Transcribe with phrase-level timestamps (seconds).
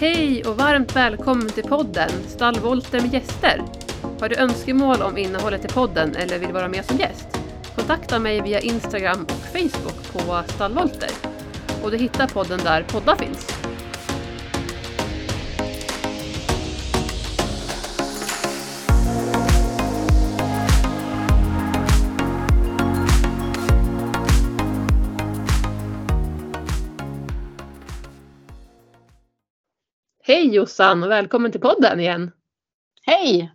[0.00, 3.62] Hej och varmt välkommen till podden Stallvolter med gäster.
[4.20, 7.40] Har du önskemål om innehållet i podden eller vill vara med som gäst?
[7.76, 11.10] Kontakta mig via Instagram och Facebook på Stallvolter.
[11.82, 13.62] Och du hittar podden där poddar finns.
[30.30, 32.30] Hej Jossan och välkommen till podden igen.
[33.02, 33.52] Hej!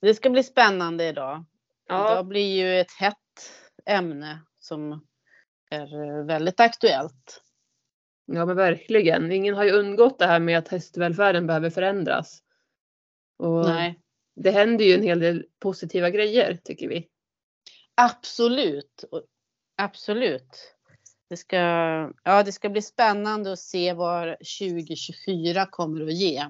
[0.00, 1.44] Det ska bli spännande idag.
[1.88, 2.16] Ja.
[2.16, 3.52] Det blir ju ett hett
[3.86, 5.06] ämne som
[5.70, 7.42] är väldigt aktuellt.
[8.26, 9.32] Ja men verkligen.
[9.32, 12.42] Ingen har ju undgått det här med att hästvälfärden behöver förändras.
[13.36, 14.00] Och Nej,
[14.36, 17.08] Det händer ju en hel del positiva grejer tycker vi.
[17.94, 19.04] absolut.
[19.76, 20.77] Absolut.
[21.28, 21.56] Det ska,
[22.24, 26.46] ja, det ska bli spännande att se vad 2024 kommer att ge.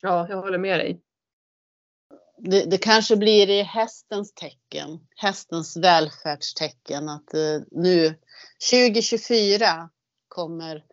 [0.00, 1.00] Ja, jag håller med dig.
[2.38, 8.14] Det, det kanske blir i hästens tecken, hästens välfärdstecken att eh, nu
[8.70, 9.90] 2024
[10.28, 10.84] kommer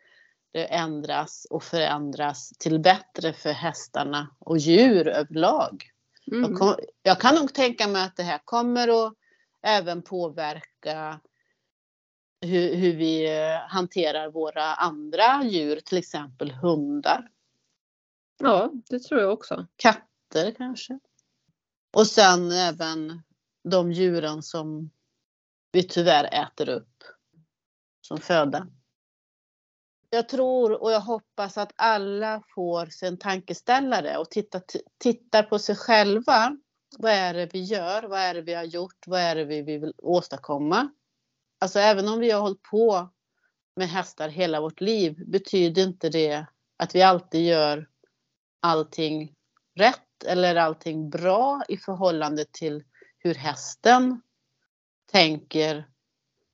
[0.52, 5.90] det ändras och förändras till bättre för hästarna och djur överlag.
[6.32, 6.42] Mm.
[6.42, 9.14] Jag, kom, jag kan nog tänka mig att det här kommer att
[9.62, 11.20] även påverka
[12.44, 17.30] hur, hur vi eh, hanterar våra andra djur, till exempel hundar,
[18.40, 19.68] Ja, det tror jag också.
[19.76, 21.00] katter kanske.
[21.94, 23.22] Och sen även
[23.64, 24.90] de djuren som
[25.72, 27.04] vi tyvärr äter upp
[28.02, 28.68] som föda.
[30.10, 34.62] Jag tror och jag hoppas att alla får sig en tankeställare och tittar,
[34.98, 36.58] tittar på sig själva.
[36.98, 38.04] Vad är det vi gör?
[38.04, 39.08] Vad är det vi har gjort?
[39.08, 40.90] Vad är det vi vill åstadkomma?
[41.64, 43.10] Alltså även om vi har hållit på
[43.76, 46.46] med hästar hela vårt liv betyder inte det
[46.78, 47.90] att vi alltid gör
[48.60, 49.36] allting
[49.76, 52.84] rätt eller allting bra i förhållande till
[53.18, 54.22] hur hästen
[55.12, 55.88] tänker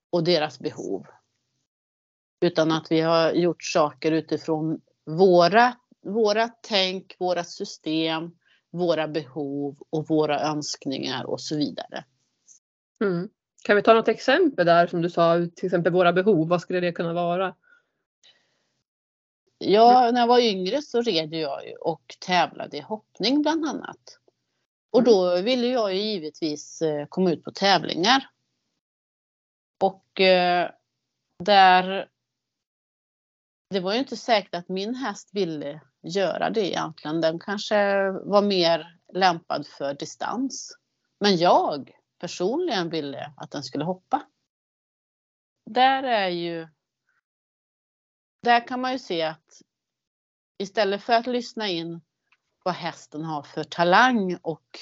[0.09, 1.05] och deras behov.
[2.41, 8.31] Utan att vi har gjort saker utifrån våra, våra tänk, våra system,
[8.71, 12.05] våra behov och våra önskningar och så vidare.
[13.03, 13.29] Mm.
[13.63, 16.79] Kan vi ta något exempel där som du sa, till exempel våra behov, vad skulle
[16.79, 17.55] det kunna vara?
[19.57, 24.19] Ja, när jag var yngre så red jag ju och tävlade i hoppning bland annat.
[24.91, 28.29] Och då ville jag ju givetvis eh, komma ut på tävlingar.
[29.79, 30.71] Och eh,
[31.43, 32.09] där
[33.69, 37.21] det var ju inte säkert att min häst ville göra det egentligen.
[37.21, 40.77] Den kanske var mer lämpad för distans.
[41.19, 44.25] Men jag personligen ville att den skulle hoppa.
[45.65, 46.67] Där är ju
[48.41, 49.61] där kan man ju se att
[50.57, 52.01] istället för att lyssna in
[52.63, 54.79] vad hästen har för talang och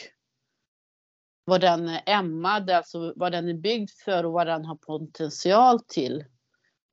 [1.45, 5.79] vad den är ämmad, alltså vad den är byggd för och vad den har potential
[5.79, 6.25] till.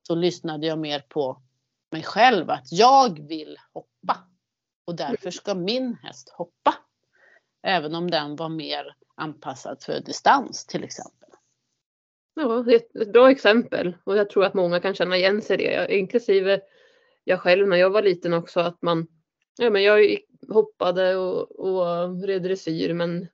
[0.07, 1.41] Så lyssnade jag mer på
[1.91, 4.27] mig själv att jag vill hoppa.
[4.85, 6.75] Och därför ska min häst hoppa.
[7.63, 11.29] Även om den var mer anpassad för distans till exempel.
[12.35, 15.41] Ja, det är ett- ett bra exempel och jag tror att många kan känna igen
[15.41, 16.61] sig i det, jag- inklusive
[17.23, 19.07] jag själv när jag var liten också att man,
[19.57, 20.17] ja men jag
[20.49, 23.27] hoppade och, och red dressyr men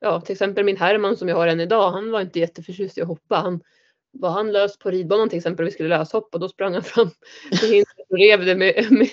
[0.00, 3.00] ja till exempel min Herman som jag har än idag, han var inte jätteförtjust i
[3.02, 3.36] att hoppa.
[3.36, 3.62] Han,
[4.12, 7.10] var han lös på ridbanan till exempel och vi skulle löshoppa då sprang han fram
[7.60, 9.08] till hindret och rev det med, med,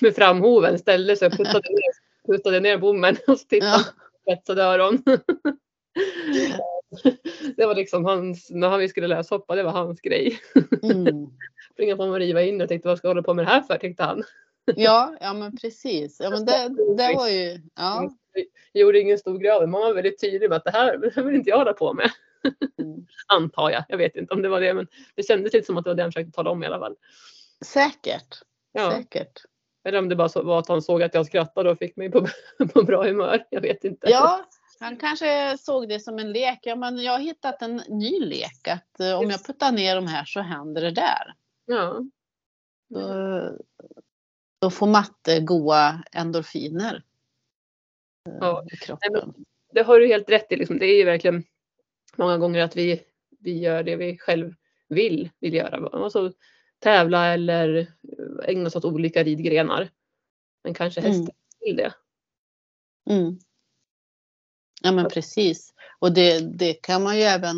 [0.00, 1.92] med framhoven, ställde sig och puttade ner,
[2.36, 4.07] puttade ner bommen och så tittade Ja.
[4.28, 5.02] Spetsade öron.
[7.56, 10.40] Det var liksom hans, när han vi skulle löshoppa, det var hans grej.
[10.82, 11.26] Mm.
[11.72, 13.62] Springa på och riva in och tänkte vad ska jag hålla på med det här
[13.62, 14.22] för tänkte han.
[14.76, 16.20] Ja, ja men precis.
[16.20, 18.10] Ja, men det, det var ju, ja.
[18.72, 19.66] Jag gjorde ingen stor grej av det.
[19.66, 21.94] Man var väldigt tydlig med att det här, det här vill inte jag hålla på
[21.94, 22.10] med.
[22.78, 23.06] Mm.
[23.26, 23.84] Antar jag.
[23.88, 25.94] Jag vet inte om det var det men det kändes lite som att det var
[25.94, 26.96] det han försökte tala om i alla fall.
[27.64, 28.90] Säkert, Ja.
[28.90, 29.42] säkert.
[29.88, 32.26] Eller om det bara var att han såg att jag skrattade och fick mig på,
[32.72, 33.44] på bra humör.
[33.50, 34.10] Jag vet inte.
[34.10, 34.44] Ja,
[34.80, 36.58] han kanske såg det som en lek.
[36.62, 38.68] Ja, men jag har hittat en ny lek.
[38.68, 41.34] Att eh, om jag puttar ner de här så händer det där.
[41.66, 42.04] Ja.
[42.88, 43.02] Då,
[44.60, 47.02] då får matte goa endorfiner.
[48.28, 48.64] eh, Ja.
[48.72, 49.34] I kroppen.
[49.72, 50.56] Det har du helt rätt i.
[50.56, 50.78] Liksom.
[50.78, 51.44] Det är ju verkligen
[52.16, 53.02] många gånger att vi,
[53.38, 54.54] vi gör det vi själv
[54.88, 55.88] vill, vill göra.
[55.92, 56.32] Alltså,
[56.78, 57.92] tävla eller
[58.44, 59.90] ägna oss åt olika ridgrenar.
[60.64, 61.12] Men kanske Mm.
[61.12, 61.94] hästen vill det.
[63.10, 63.38] Mm.
[64.82, 65.74] Ja men precis.
[65.98, 67.54] Och det, det kan man ju även,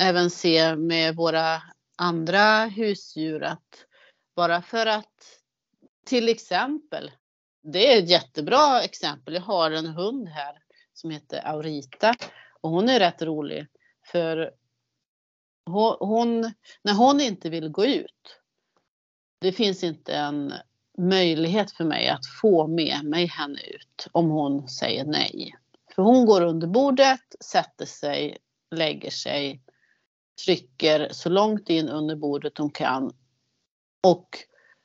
[0.00, 1.62] även se med våra
[1.96, 3.86] andra husdjur att
[4.36, 5.40] bara för att
[6.06, 7.10] till exempel,
[7.62, 9.34] det är ett jättebra exempel.
[9.34, 10.62] Jag har en hund här
[10.92, 12.14] som heter Aurita
[12.60, 13.66] och hon är rätt rolig.
[14.06, 14.54] För
[15.70, 16.52] hon, hon,
[16.82, 18.40] när hon inte vill gå ut,
[19.40, 20.52] det finns inte en
[20.98, 25.54] möjlighet för mig att få med mig henne ut om hon säger nej.
[25.94, 28.38] För hon går under bordet, sätter sig,
[28.70, 29.62] lägger sig,
[30.44, 33.12] trycker så långt in under bordet hon kan.
[34.02, 34.28] Och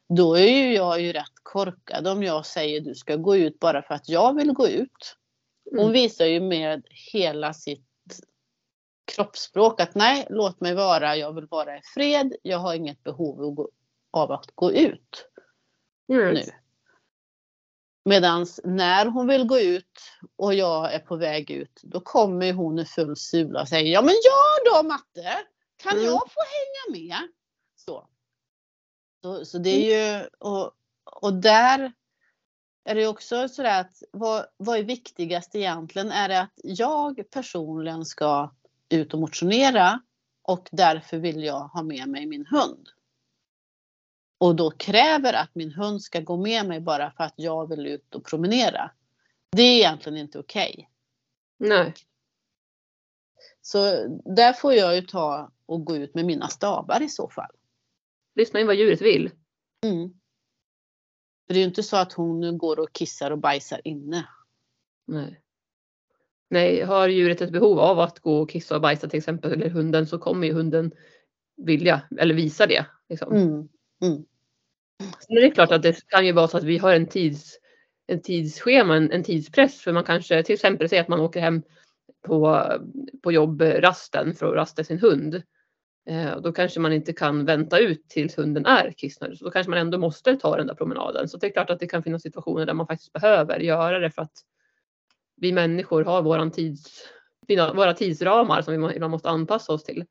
[0.10, 3.82] då är ju jag ju rätt korkad om jag säger du ska gå ut bara
[3.82, 5.18] för att jag vill gå ut.
[5.72, 5.92] Hon mm.
[5.92, 6.84] visar ju med
[7.14, 7.86] hela sitt
[9.06, 13.70] kroppsspråk att nej, låt mig vara, jag vill vara i fred, jag har inget behov
[14.12, 15.28] av att gå ut
[16.10, 16.34] mm.
[16.34, 16.44] nu.
[18.06, 20.02] Medan när hon vill gå ut
[20.36, 24.02] och jag är på väg ut, då kommer hon i full sula och säger ja
[24.02, 25.38] men jag då Matte,
[25.78, 26.06] kan mm.
[26.06, 27.28] jag få hänga med?
[27.76, 28.08] Så,
[29.22, 30.72] så, så det är ju, och,
[31.06, 31.94] och där
[32.86, 36.12] är det också sådär att vad, vad är viktigast egentligen?
[36.12, 38.52] Är det att jag personligen ska
[38.90, 40.02] ut och motionera
[40.42, 42.90] och därför vill jag ha med mig min hund?
[44.38, 47.88] och då kräver att min hund ska gå med mig bara för att jag vill
[47.88, 48.92] ut och promenera.
[49.52, 50.90] Det är egentligen inte okej.
[51.60, 51.70] Okay.
[51.70, 51.94] Nej.
[53.62, 57.56] Så där får jag ju ta och gå ut med mina stavar i så fall.
[58.36, 59.32] Lyssna in vad djuret vill.
[59.84, 60.10] Mm.
[61.48, 64.28] För det är ju inte så att hon går och kissar och bajsar inne.
[65.06, 65.42] Nej.
[66.56, 69.70] Nej, har djuret ett behov av att gå och kissa och bajsa till exempel, eller
[69.70, 70.92] hunden, så kommer ju hunden
[71.58, 72.86] vilja eller visa det.
[73.10, 73.34] Liksom.
[73.34, 73.50] Mm.
[74.02, 74.26] Mm.
[75.20, 77.60] Sen är det klart att det kan ju vara så att vi har en, tids,
[78.08, 79.82] en tidsschema, en, en tidspress.
[79.82, 81.64] För man kanske till exempel säger att man åker hem
[82.28, 82.64] på,
[83.24, 85.42] på jobbrasten för att rasta sin hund.
[86.10, 89.38] Eh, då kanske man inte kan vänta ut tills hunden är kissnödig.
[89.38, 91.30] Så då kanske man ändå måste ta den där promenaden.
[91.30, 94.12] Så det är klart att det kan finnas situationer där man faktiskt behöver göra det
[94.12, 94.34] för att
[95.36, 97.10] vi människor har våran tids,
[97.76, 100.06] våra tidsramar som vi måste anpassa oss till.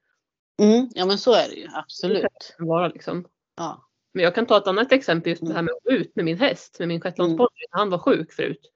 [0.62, 2.54] Mm, ja men så är det ju absolut.
[2.58, 3.24] Det vara liksom.
[3.56, 3.88] Ja.
[4.14, 6.24] Men jag kan ta ett annat exempel just det här med att gå ut med
[6.24, 7.64] min häst, med min shetlandsponny.
[7.64, 7.70] Mm.
[7.70, 8.70] Han var sjuk förut.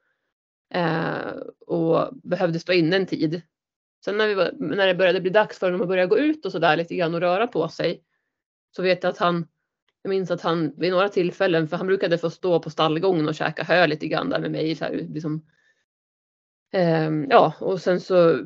[0.75, 1.33] Eh,
[1.67, 3.43] och behövde stå inne en tid.
[4.05, 6.47] Sen när, vi var, när det började bli dags för honom att börja gå ut
[6.47, 8.03] och sådär lite grann och röra på sig.
[8.77, 9.49] Så vet jag att han,
[10.03, 13.35] jag minns att han vid några tillfällen, för han brukade få stå på stallgången och
[13.35, 14.75] käka hö lite grann där med mig.
[14.75, 15.47] Så här, liksom,
[17.31, 18.41] ja, och sen så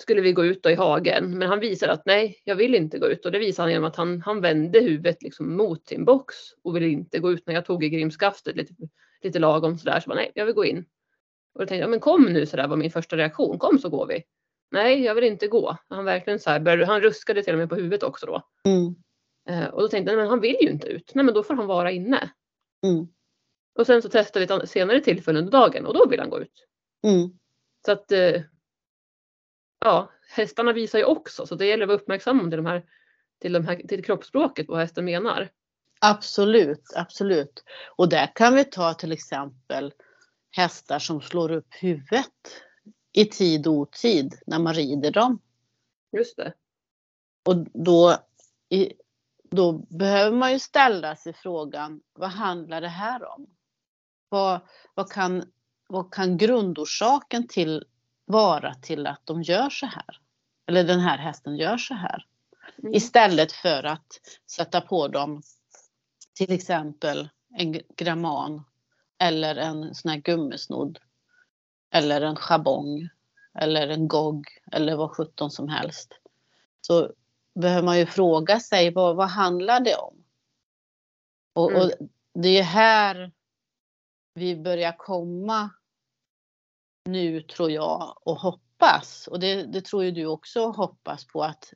[0.00, 3.06] skulle vi gå ut i hagen, men han visade att nej, jag vill inte gå
[3.06, 6.34] ut och det visade han genom att han, han vände huvudet liksom mot sin box
[6.64, 8.74] och ville inte gå ut när jag tog i grimskaftet lite,
[9.22, 10.00] lite lagom sådär.
[10.00, 10.84] Så bara, nej, jag vill gå in.
[11.54, 13.58] Och då tänkte jag, men kom nu sådär var min första reaktion.
[13.58, 14.22] Kom så går vi.
[14.70, 15.76] Nej, jag vill inte gå.
[15.88, 18.42] Han verkligen så här, började, han ruskade till och med på huvudet också då.
[18.64, 18.94] Mm.
[19.48, 21.12] Eh, och då tänkte jag, men han vill ju inte ut.
[21.14, 22.30] Nej, men då får han vara inne.
[22.86, 23.06] Mm.
[23.78, 26.40] Och sen så testade vi ett senare tillfälle under dagen och då vill han gå
[26.40, 26.66] ut.
[27.02, 27.38] Mm.
[27.86, 28.42] Så att eh,
[29.80, 32.84] ja, hästarna visar ju också så det gäller att vara uppmärksam till, de här,
[33.40, 35.50] till, de här, till kroppsspråket vad hästen menar.
[36.00, 37.64] Absolut, absolut.
[37.96, 39.92] Och där kan vi ta till exempel
[40.50, 42.62] hästar som slår upp huvudet
[43.12, 45.38] i tid och otid när man rider dem.
[46.16, 46.54] Just det.
[47.44, 48.16] Och då,
[49.50, 53.46] då behöver man ju ställa sig frågan, vad handlar det här om?
[54.28, 54.60] Vad,
[54.94, 55.52] vad kan
[55.92, 57.84] vad kan grundorsaken till
[58.24, 60.20] vara till att de gör så här?
[60.66, 62.26] Eller den här hästen gör så här.
[62.78, 62.94] Mm.
[62.94, 64.06] Istället för att
[64.50, 65.42] sätta på dem
[66.34, 68.64] till exempel en gramman
[69.18, 70.98] eller en sån här gummisnodd.
[71.90, 73.08] Eller en schabong
[73.58, 76.12] eller en gogg eller vad sjutton som helst.
[76.80, 77.12] Så
[77.54, 80.24] behöver man ju fråga sig vad, vad handlar det om?
[81.52, 81.82] Och, mm.
[81.82, 81.90] och
[82.34, 83.32] det är här
[84.34, 85.70] vi börjar komma
[87.04, 91.72] nu tror jag och hoppas, och det, det tror ju du också hoppas på att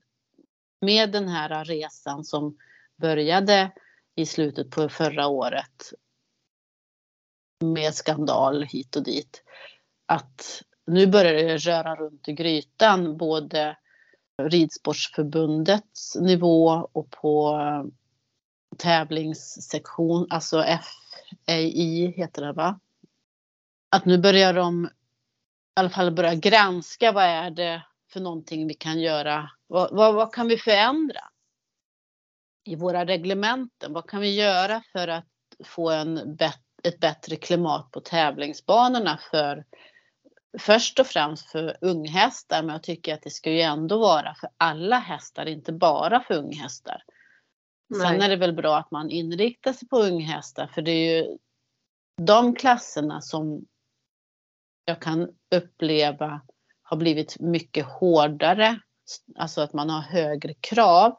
[0.81, 2.59] med den här resan som
[2.97, 3.73] började
[4.15, 5.93] i slutet på förra året
[7.65, 9.43] med skandal hit och dit.
[10.07, 13.77] Att nu börjar det röra runt i grytan både
[14.43, 17.85] Ridsportsförbundets nivå och på eh,
[18.77, 20.65] tävlingssektion, alltså
[21.47, 22.81] FAI heter det va?
[23.91, 24.89] Att nu börjar de
[25.77, 29.51] i alla fall börja granska vad är det för någonting vi kan göra.
[29.67, 31.21] Vad, vad, vad kan vi förändra?
[32.65, 35.27] I våra reglementen, vad kan vi göra för att
[35.65, 39.65] få en bet, ett bättre klimat på tävlingsbanorna för
[40.59, 44.51] först och främst för unghästar, men jag tycker att det ska ju ändå vara för
[44.57, 47.03] alla hästar, inte bara för unghästar.
[47.89, 48.01] Nej.
[48.01, 51.39] Sen är det väl bra att man inriktar sig på unghästar för det är ju
[52.23, 53.67] de klasserna som
[54.89, 56.41] jag kan uppleva
[56.83, 58.81] har blivit mycket hårdare.
[59.37, 61.19] Alltså att man har högre krav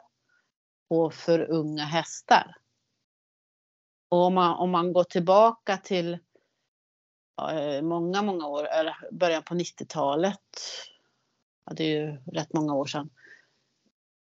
[0.88, 2.56] på för unga hästar.
[4.08, 6.18] Och om man, om man går tillbaka till
[7.36, 8.68] ja, eh, många, många år,
[9.12, 10.40] början på 90-talet.
[11.66, 13.10] Ja, det är ju rätt många år sedan.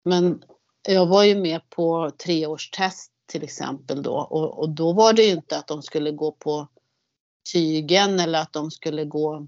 [0.04, 0.42] Men
[0.88, 5.32] jag var ju med på treårstest till exempel då och, och då var det ju
[5.32, 6.68] inte att de skulle gå på
[7.52, 9.46] tygen eller att de skulle gå,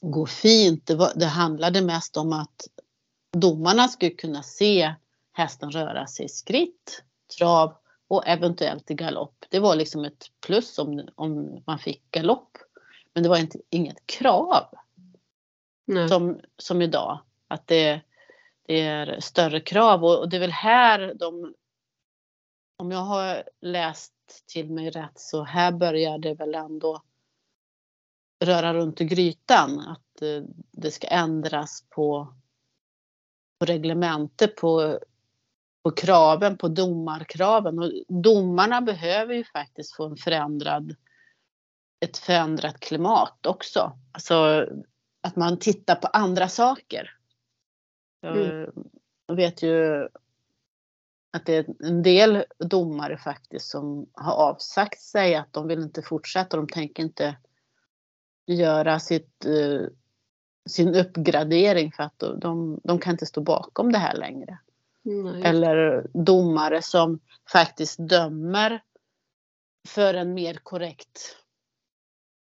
[0.00, 0.86] gå fint.
[0.86, 2.68] Det, var, det handlade mest om att
[3.32, 4.94] domarna skulle kunna se
[5.32, 7.02] hästen röra sig i skritt,
[7.38, 7.74] trav
[8.08, 9.44] och eventuellt i galopp.
[9.48, 12.58] Det var liksom ett plus om, om man fick galopp.
[13.14, 14.64] Men det var inte, inget krav.
[16.08, 17.20] Som, som idag.
[17.48, 18.00] Att det,
[18.66, 21.54] det är större krav och, och det är väl här de
[22.76, 24.12] om jag har läst
[24.46, 27.02] till mig rätt så här börjar det väl ändå
[28.44, 29.80] röra runt i grytan.
[29.80, 30.42] Att eh,
[30.72, 32.34] det ska ändras på,
[33.58, 34.98] på reglemente, på,
[35.82, 37.78] på kraven, på domarkraven.
[37.78, 40.96] Och domarna behöver ju faktiskt få en förändrad,
[42.00, 43.98] ett förändrat klimat också.
[44.12, 44.66] Alltså
[45.20, 47.14] att man tittar på andra saker.
[48.26, 48.72] Mm.
[49.26, 50.08] Jag vet ju
[51.30, 56.02] att det är en del domare faktiskt som har avsagt sig att de vill inte
[56.02, 56.56] fortsätta.
[56.56, 57.36] De tänker inte
[58.46, 59.86] göra sitt, uh,
[60.68, 64.58] sin uppgradering för att de, de kan inte stå bakom det här längre.
[65.02, 65.42] Nej.
[65.42, 67.20] Eller domare som
[67.52, 68.82] faktiskt dömer
[69.88, 71.36] för en mer korrekt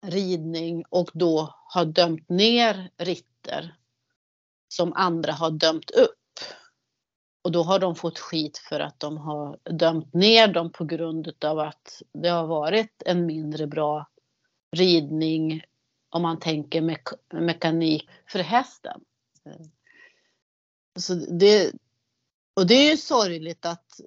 [0.06, 3.76] ridning och då har dömt ner ritter
[4.68, 6.20] som andra har dömt upp.
[7.42, 11.44] Och då har de fått skit för att de har dömt ner dem på grund
[11.46, 14.10] av att det har varit en mindre bra
[14.72, 15.62] ridning
[16.10, 16.98] om man tänker me
[17.34, 19.02] mekanik för hästen.
[21.00, 21.72] Så det,
[22.56, 24.00] och det är ju sorgligt att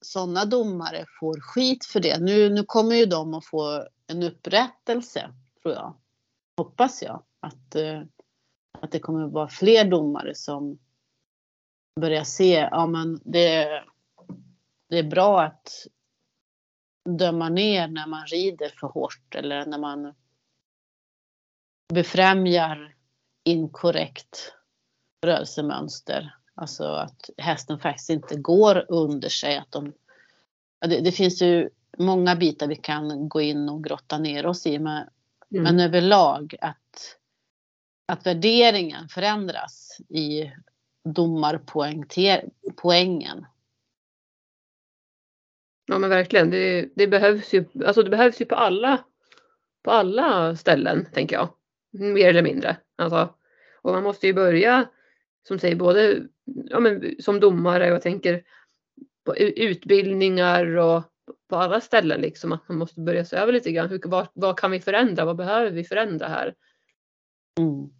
[0.00, 2.20] sådana domare får skit för det.
[2.20, 5.96] Nu, nu kommer ju de att få en upprättelse, tror jag.
[6.56, 7.22] Hoppas jag.
[7.40, 8.02] Att, eh,
[8.80, 10.78] att det kommer att vara fler domare som
[12.00, 13.82] börja se, ja men det,
[14.88, 15.86] det är bra att
[17.18, 20.14] döma ner när man rider för hårt eller när man
[21.94, 22.94] befrämjar
[23.44, 24.52] inkorrekt
[25.26, 26.34] rörelsemönster.
[26.54, 29.56] Alltså att hästen faktiskt inte går under sig.
[29.56, 29.92] Att de,
[30.80, 34.78] det, det finns ju många bitar vi kan gå in och grotta ner oss i.
[34.78, 35.62] Men, mm.
[35.62, 37.16] men överlag att,
[38.06, 40.52] att värderingen förändras i
[41.12, 43.46] domarpoängen.
[45.86, 49.04] Ja men verkligen, det, det, behövs ju, alltså det behövs ju på alla,
[49.82, 51.48] på alla ställen tänker jag.
[51.90, 52.76] Mer eller mindre.
[52.96, 53.34] Alltså,
[53.82, 54.88] och man måste ju börja,
[55.48, 58.44] som säger, både ja, men, som domare och jag tänker
[59.24, 61.02] på utbildningar och
[61.48, 63.88] på alla ställen liksom att man måste börja se över lite grann.
[63.88, 65.24] Hur, vad, vad kan vi förändra?
[65.24, 66.54] Vad behöver vi förändra här?
[67.58, 67.90] Mm.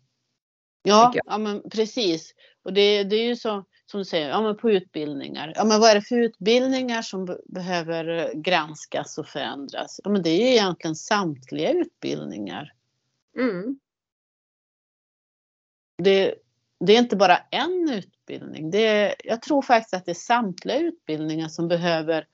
[0.83, 2.35] Ja, ja men precis.
[2.69, 5.53] Och det, det är ju så som du säger, ja, men på utbildningar.
[5.57, 10.01] Ja, men vad är det för utbildningar som behöver granskas och förändras?
[10.05, 12.73] Ja, men det är ju egentligen samtliga utbildningar.
[13.39, 13.79] Mm.
[16.03, 16.35] Det,
[16.81, 18.71] det är inte bara en utbildning.
[18.71, 22.27] Det är, jag tror faktiskt att det är samtliga utbildningar som behöver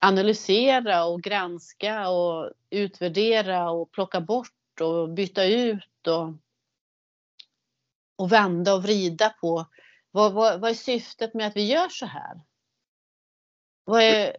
[0.00, 6.34] analysera och granska och utvärdera och plocka bort och byta ut och
[8.16, 9.66] och vända och vrida på
[10.10, 12.40] vad, vad, vad är syftet med att vi gör så här?
[13.84, 14.36] Vad är,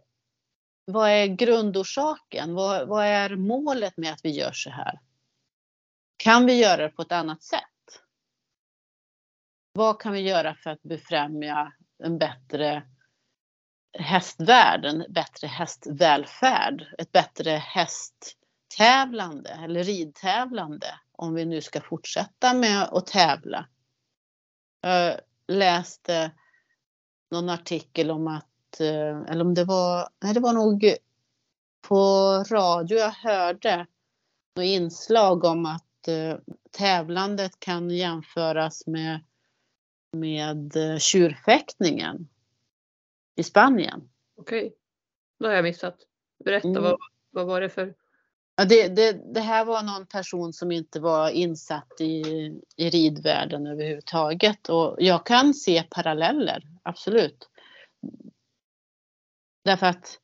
[0.86, 2.54] vad är grundorsaken?
[2.54, 5.00] Vad, vad är målet med att vi gör så här?
[6.18, 7.62] Kan vi göra det på ett annat sätt?
[9.74, 12.84] Vad kan vi göra för att befrämja en bättre
[14.00, 21.00] hästvärld, en bättre hästvälfärd, ett bättre hästtävlande eller ridtävlande?
[21.18, 23.68] Om vi nu ska fortsätta med att tävla.
[24.82, 26.32] Jag läste
[27.32, 30.96] någon artikel om att, eh, eller om det var, nej det var nog
[31.82, 31.96] på
[32.50, 33.88] radio jag hörde
[34.56, 36.38] något inslag om att eh,
[36.72, 39.24] tävlandet kan jämföras med,
[40.12, 42.28] med eh, tjurfäktningen
[43.36, 44.10] i Spanien.
[44.36, 44.76] Okej,
[45.40, 45.98] det har jag missat.
[46.46, 46.84] Berätta, mm.
[46.84, 46.98] vad,
[47.32, 47.96] vad var det för
[48.60, 52.22] Ja, det, det, det, här var någon person som inte var insatt i,
[52.76, 57.50] i ridvärlden överhuvudtaget och jag kan se paralleller, absolut.
[59.64, 60.20] Därför att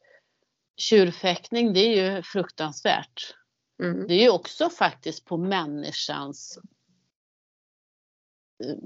[0.78, 3.36] tjurfäktning det är ju fruktansvärt.
[3.84, 4.08] Mm.
[4.08, 6.60] Det är ju också faktiskt på människans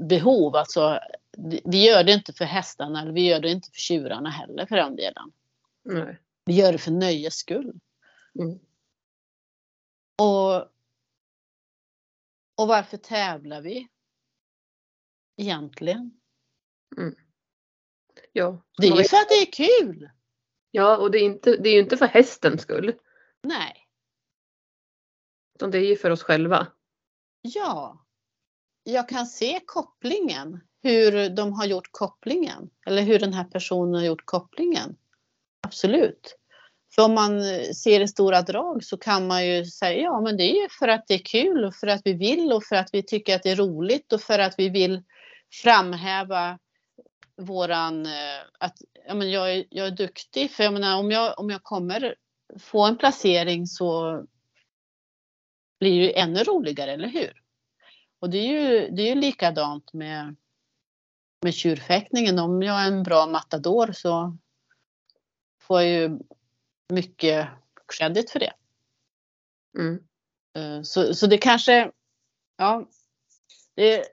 [0.10, 0.56] behov.
[0.56, 1.00] Alltså,
[1.66, 4.76] vi gör det inte för hästarna eller vi gör det inte för tjurarna heller för
[4.76, 5.32] den delen.
[5.84, 6.20] Nej.
[6.46, 7.80] Vi gör det för nöjes skull.
[8.40, 8.60] Mm.
[10.22, 10.56] Och,
[12.56, 13.88] och varför tävlar vi?
[15.38, 16.20] Egentligen.
[18.34, 18.64] Ja.
[18.78, 20.10] Det är ju för att det är kul.
[20.72, 22.94] ja, och det är, inte, det är ju inte för hästens skull.
[23.44, 23.88] Nej.
[25.56, 26.68] Utan det är ju för oss själva.
[27.42, 28.06] Ja.
[28.84, 30.62] Jag kan se kopplingen.
[30.82, 32.70] Hur de har gjort kopplingen.
[32.86, 34.98] Eller hur den här personen har gjort kopplingen.
[35.62, 36.38] Absolut.
[37.00, 40.38] För om man eh, ser i stora drag så kan man ju säga ja men
[40.38, 42.76] det är ju för att det är kul och för att vi vill och för
[42.76, 45.04] att vi tycker att det är roligt och för att vi vill
[45.64, 46.60] framhäva
[47.42, 48.78] våran, eh, att
[49.08, 50.52] ja, men jag, är, jag är duktig.
[50.52, 52.16] För jag menar om jag, om jag kommer
[52.60, 54.24] få en placering så
[55.80, 57.42] blir det ju ännu roligare, eller hur?
[58.20, 60.36] Och det är ju, det är ju likadant med,
[61.44, 62.40] med tjurfäktningen.
[62.40, 64.38] Om jag är en bra matador så
[65.62, 66.20] får jag ju
[66.98, 67.48] mycket
[67.98, 68.54] credit för det.
[69.78, 70.00] Mm.
[70.56, 71.92] Eh, Så, så det kanske,
[72.58, 72.90] ja,
[73.76, 74.06] det,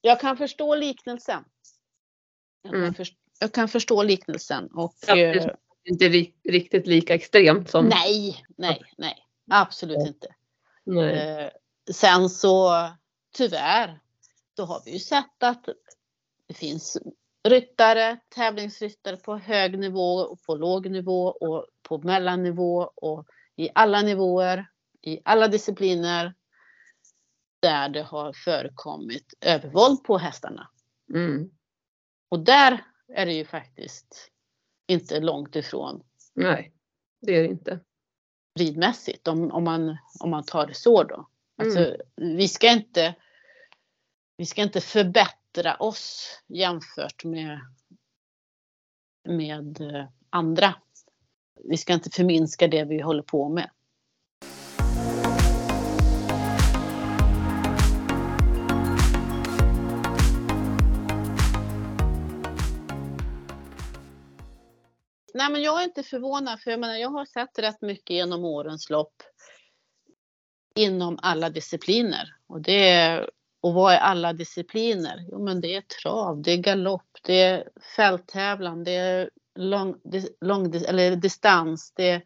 [0.00, 1.44] jag kan förstå liknelsen.
[2.62, 2.94] Jag kan, Mm.
[2.94, 7.70] först, jag kan förstå liknelsen och Ja, det eh, är Inte ri- riktigt lika extremt
[7.70, 7.86] som...
[7.88, 10.34] nej, nej, nej, absolut inte.
[10.84, 11.14] Nej.
[11.44, 11.50] Eh,
[11.92, 12.70] sen så
[13.34, 14.00] tyvärr,
[14.54, 15.68] då har vi ju sett att
[16.46, 16.98] det finns
[17.48, 24.02] ryttare, tävlingsryttare på hög nivå och på låg nivå och på mellannivå och i alla
[24.02, 24.66] nivåer,
[25.02, 26.34] i alla discipliner
[27.62, 30.70] där det har förekommit övervåld på hästarna.
[31.14, 31.50] Mm.
[32.28, 34.30] Och där är det ju faktiskt
[34.86, 36.02] inte långt ifrån
[36.34, 36.72] Nej,
[37.20, 37.80] det är det inte.
[38.58, 41.28] ridmässigt om, om, man, om man tar det så då.
[41.62, 43.14] Alltså, vi, ska inte,
[44.36, 45.39] vi ska inte förbättra
[45.78, 47.60] oss jämfört med,
[49.28, 50.74] med eh, andra.
[51.64, 53.70] Vi ska inte förminska det vi håller på med.
[65.34, 68.44] Nej, men jag är inte förvånad för jag menar, jag har sett rätt mycket genom
[68.44, 69.22] årens lopp
[70.74, 72.34] inom alla discipliner.
[72.46, 73.30] Och, det är,
[73.60, 75.26] och vad är alla discipliner?
[75.30, 79.94] Jo, men det är trav, det är galopp, det är fälttävlan, det är lång,
[80.40, 82.22] lång, eller distans, det är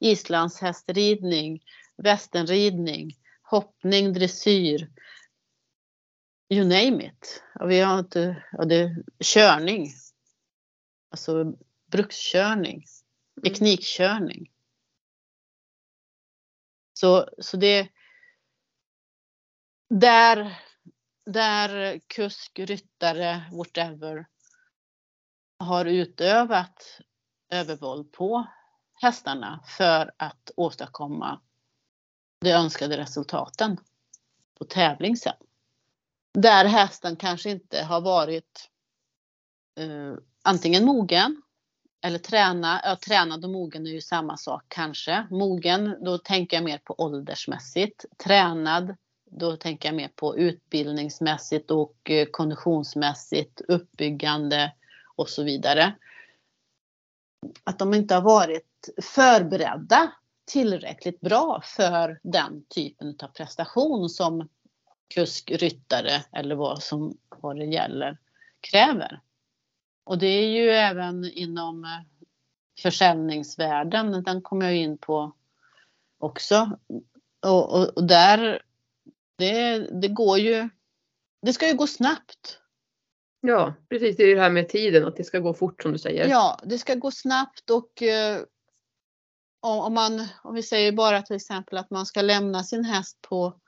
[0.00, 1.62] islandshästridning,
[1.96, 4.90] västernridning, hoppning, dressyr.
[6.48, 7.42] You name it.
[7.54, 9.88] Ja, vi har inte, ja, det är körning.
[11.10, 11.54] Alltså
[11.92, 12.84] brukskörning,
[13.44, 14.52] teknikkörning.
[16.92, 17.88] Så, så det
[19.88, 20.58] där,
[21.26, 24.26] där kusk, ryttare, whatever
[25.58, 27.00] har utövat
[27.50, 28.46] övervåld på
[28.94, 31.40] hästarna för att åstadkomma
[32.40, 33.76] de önskade resultaten
[34.58, 35.36] på tävling sen.
[36.32, 38.70] Där hästen kanske inte har varit
[39.78, 41.42] eh, antingen mogen
[42.00, 45.26] eller träna, ja, tränad och mogen är ju samma sak kanske.
[45.30, 48.04] Mogen, då tänker jag mer på åldersmässigt.
[48.24, 48.96] Tränad,
[49.30, 54.72] då tänker jag mer på utbildningsmässigt och eh, konditionsmässigt, uppbyggande
[55.16, 55.94] och så vidare.
[57.64, 60.12] Att de inte har varit förberedda
[60.44, 64.48] tillräckligt bra för den typen av prestation som
[65.14, 68.18] kusk, ryttare eller vad som vad det gäller
[68.60, 69.20] kräver.
[70.04, 71.90] Och det är ju även inom eh,
[72.82, 75.32] försäljningsvärlden, den kommer jag in på
[76.18, 76.78] också.
[77.40, 78.62] Och, och, och där,
[79.38, 80.68] det, det går ju,
[81.42, 82.58] det ska ju gå snabbt.
[83.40, 84.16] Ja, precis.
[84.16, 86.28] Det är ju det här med tiden, att det ska gå fort som du säger.
[86.28, 88.42] Ja, det ska gå snabbt och eh,
[89.60, 93.60] om, man, om vi säger bara till exempel att man ska lämna sin häst på,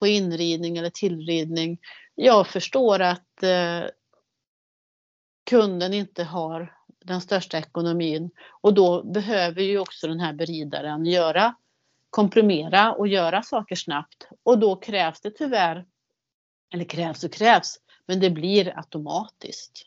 [0.00, 1.78] på inridning eller tillridning.
[2.14, 3.84] Jag förstår att eh,
[5.50, 11.54] kunden inte har den största ekonomin och då behöver ju också den här beridaren göra
[12.16, 15.86] komprimera och göra saker snabbt och då krävs det tyvärr,
[16.74, 19.86] eller krävs och krävs, men det blir automatiskt.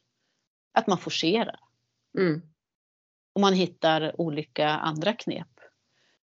[0.74, 1.60] Att man forcerar
[2.18, 2.42] Mm.
[3.34, 5.48] och man hittar olika andra knep.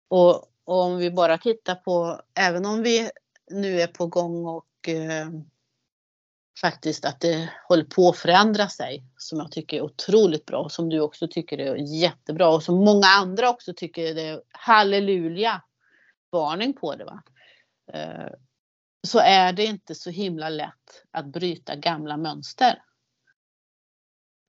[0.09, 3.11] Och, och om vi bara tittar på, även om vi
[3.51, 5.29] nu är på gång och eh,
[6.61, 10.73] faktiskt att det håller på att förändra sig som jag tycker är otroligt bra och
[10.73, 15.62] som du också tycker är jättebra och som många andra också tycker det är halleluja
[16.31, 17.05] varning på det.
[17.05, 17.23] Va?
[17.93, 18.33] Eh,
[19.07, 22.83] så är det inte så himla lätt att bryta gamla mönster.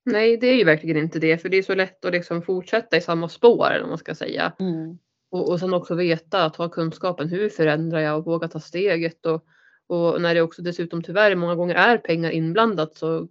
[0.04, 2.96] Nej, det är ju verkligen inte det, för det är så lätt att liksom fortsätta
[2.96, 4.52] i samma spår, eller man ska säga.
[4.58, 4.98] Mm.
[5.30, 9.26] Och, och sen också veta, att ha kunskapen, hur förändrar jag och våga ta steget.
[9.26, 9.44] Och,
[9.86, 13.28] och när det också dessutom tyvärr många gånger är pengar inblandat så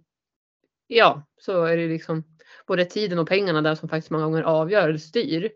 [0.86, 2.24] ja, så är det liksom
[2.66, 5.50] både tiden och pengarna där som faktiskt många gånger avgör eller styr.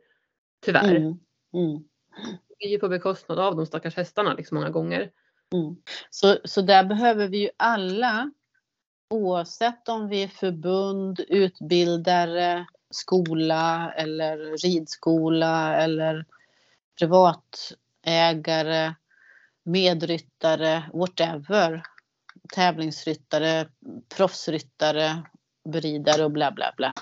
[0.65, 0.97] Tyvärr.
[0.97, 1.19] Mm.
[1.55, 1.85] Mm.
[2.63, 5.11] Det ju på bekostnad av de stackars hästarna liksom många gånger.
[5.55, 5.77] Mm.
[6.11, 8.31] Så, så där behöver vi ju alla,
[9.11, 16.27] oavsett om vi är förbund, utbildare, skola eller ridskola eller
[16.99, 18.95] privatägare,
[19.63, 21.83] medryttare, whatever,
[22.55, 23.69] tävlingsryttare,
[24.17, 25.23] proffsryttare,
[25.69, 26.93] beridare och bla bla bla.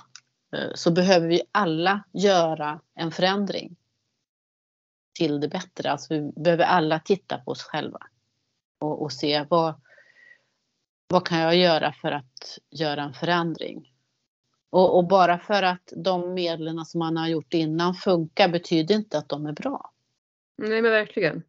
[0.56, 3.76] Eh, så behöver vi alla göra en förändring
[5.20, 5.90] till det bättre.
[5.90, 7.98] Alltså vi behöver alla titta på oss själva
[8.78, 9.74] och, och se vad,
[11.09, 13.92] vad kan jag göra för att göra en förändring?
[14.70, 19.18] Och, och, bara för att de medlen som man har gjort innan funkar betyder inte
[19.18, 19.92] att de är bra.
[20.59, 21.42] Nej men verkligen.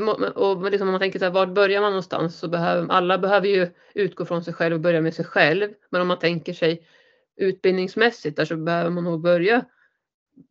[0.00, 3.18] Må, och liksom om man tänker så här, var börjar man någonstans så behöver alla
[3.18, 5.72] behöver ju utgå från sig själv och börja med sig själv.
[5.90, 6.86] Men om man tänker sig
[7.36, 9.64] utbildningsmässigt där så behöver man nog börja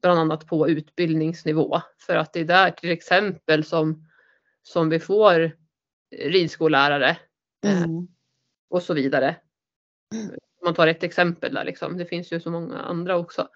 [0.02, 4.08] bland annat på utbildningsnivå för att det är där till exempel som,
[4.64, 5.52] som vi får
[6.16, 7.18] ridskollärare
[7.66, 8.08] eh, mm.
[8.70, 9.36] och så vidare.
[10.14, 11.98] Om man tar ett exempel där liksom.
[11.98, 13.48] Det finns ju så många andra också.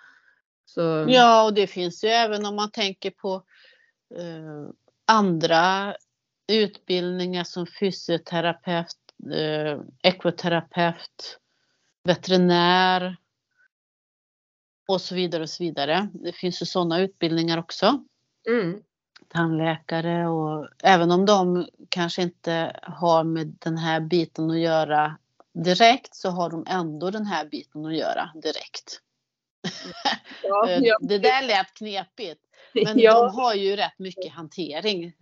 [0.66, 1.06] Så...
[1.10, 3.44] Ja, och det finns ju även om man tänker på
[4.16, 4.70] eh,
[5.08, 5.96] andra
[6.52, 8.96] utbildningar som fysioterapeut,
[9.34, 11.40] eh, ekoterapeut,
[12.04, 13.18] veterinär
[14.90, 16.10] och så vidare och så vidare.
[16.14, 18.04] Det finns ju sådana utbildningar också.
[18.48, 18.82] Mm.
[19.28, 25.18] Tandläkare och även om de kanske inte har med den här biten att göra
[25.54, 29.02] direkt så har de ändå den här biten att göra direkt.
[30.44, 30.98] Ja, ja.
[31.02, 32.42] Det där lät knepigt.
[32.74, 33.24] Men ja.
[33.24, 35.14] de har ju rätt mycket hantering.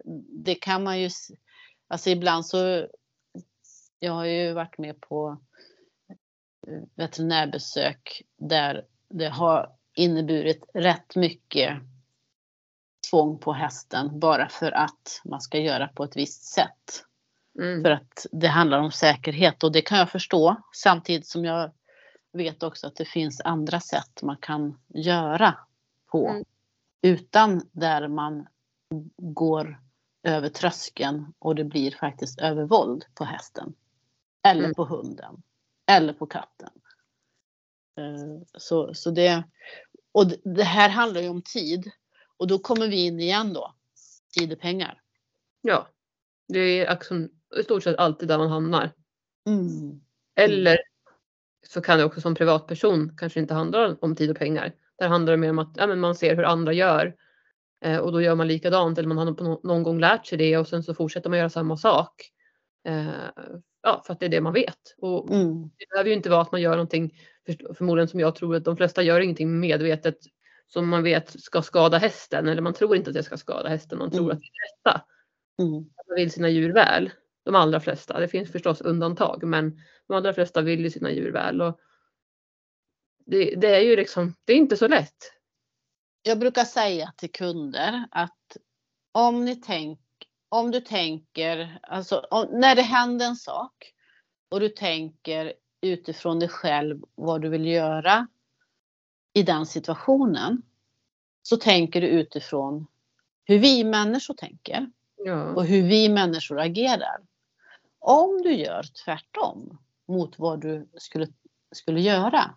[0.44, 1.10] Det kan man ju,
[1.88, 2.88] alltså ibland så,
[4.00, 5.38] jag har ju varit med på
[6.68, 11.78] eh, veterinärbesök där det har inneburit rätt mycket
[13.10, 17.06] tvång på hästen bara för att man ska göra på ett visst sätt.
[17.60, 17.84] Mm.
[17.84, 21.72] För att det handlar om säkerhet och det kan jag förstå samtidigt som jag
[22.34, 25.56] vet också att det finns andra sätt man kan göra
[26.12, 26.28] på.
[26.30, 26.46] Mm.
[27.02, 28.48] Utan där man
[29.18, 29.82] går
[30.24, 33.74] över tröskeln och det blir faktiskt övervåld på hästen.
[34.44, 34.74] Eller mm.
[34.74, 35.44] på hunden.
[35.86, 36.70] Eller på katten.
[37.98, 39.44] Eh, så, så det,
[40.12, 41.92] och det här handlar ju om tid.
[42.38, 43.76] Och då kommer vi in igen då.
[44.40, 45.02] Tid och pengar.
[45.62, 45.88] Ja.
[46.48, 47.30] Det är liksom
[47.60, 48.92] i stort sett alltid där man hamnar.
[49.48, 50.02] Mm.
[50.36, 50.78] Eller
[51.68, 54.74] så kan det också som privatperson kanske inte handla om tid och pengar.
[54.98, 57.16] Där handlar det mer om att ja, man ser hur andra gör
[57.86, 60.58] eh, och då gör man likadant eller man har på någon gång lärt sig det
[60.58, 62.32] och sen så fortsätter man göra samma sak.
[62.88, 63.08] Eh,
[63.82, 64.96] ja, för att det är det man vet.
[64.98, 65.62] Och mm.
[65.78, 67.14] Det behöver ju inte vara att man gör någonting
[67.78, 70.18] förmodligen som jag tror att de flesta gör ingenting medvetet
[70.68, 73.98] som man vet ska skada hästen eller man tror inte att det ska skada hästen.
[73.98, 74.32] Man tror mm.
[74.32, 75.06] att det är rätta.
[75.60, 75.74] Mm.
[75.74, 77.10] Man vill sina djur väl.
[77.46, 78.20] De allra flesta.
[78.20, 81.62] Det finns förstås undantag men de allra flesta vill ju sina djur väl.
[81.62, 81.80] Och
[83.26, 85.34] det, det är ju liksom, det är inte så lätt.
[86.22, 88.58] Jag brukar säga till kunder att
[89.12, 90.00] om ni tänk,
[90.50, 93.94] om du tänker, alltså om, när det händer en sak
[94.50, 95.54] och du tänker
[95.88, 98.28] utifrån dig själv vad du vill göra
[99.34, 100.62] i den situationen.
[101.42, 102.88] Så tänker du utifrån
[103.44, 105.54] hur vi människor tänker ja.
[105.54, 107.18] och hur vi människor agerar.
[108.00, 111.28] Om du gör tvärtom mot vad du skulle,
[111.72, 112.56] skulle göra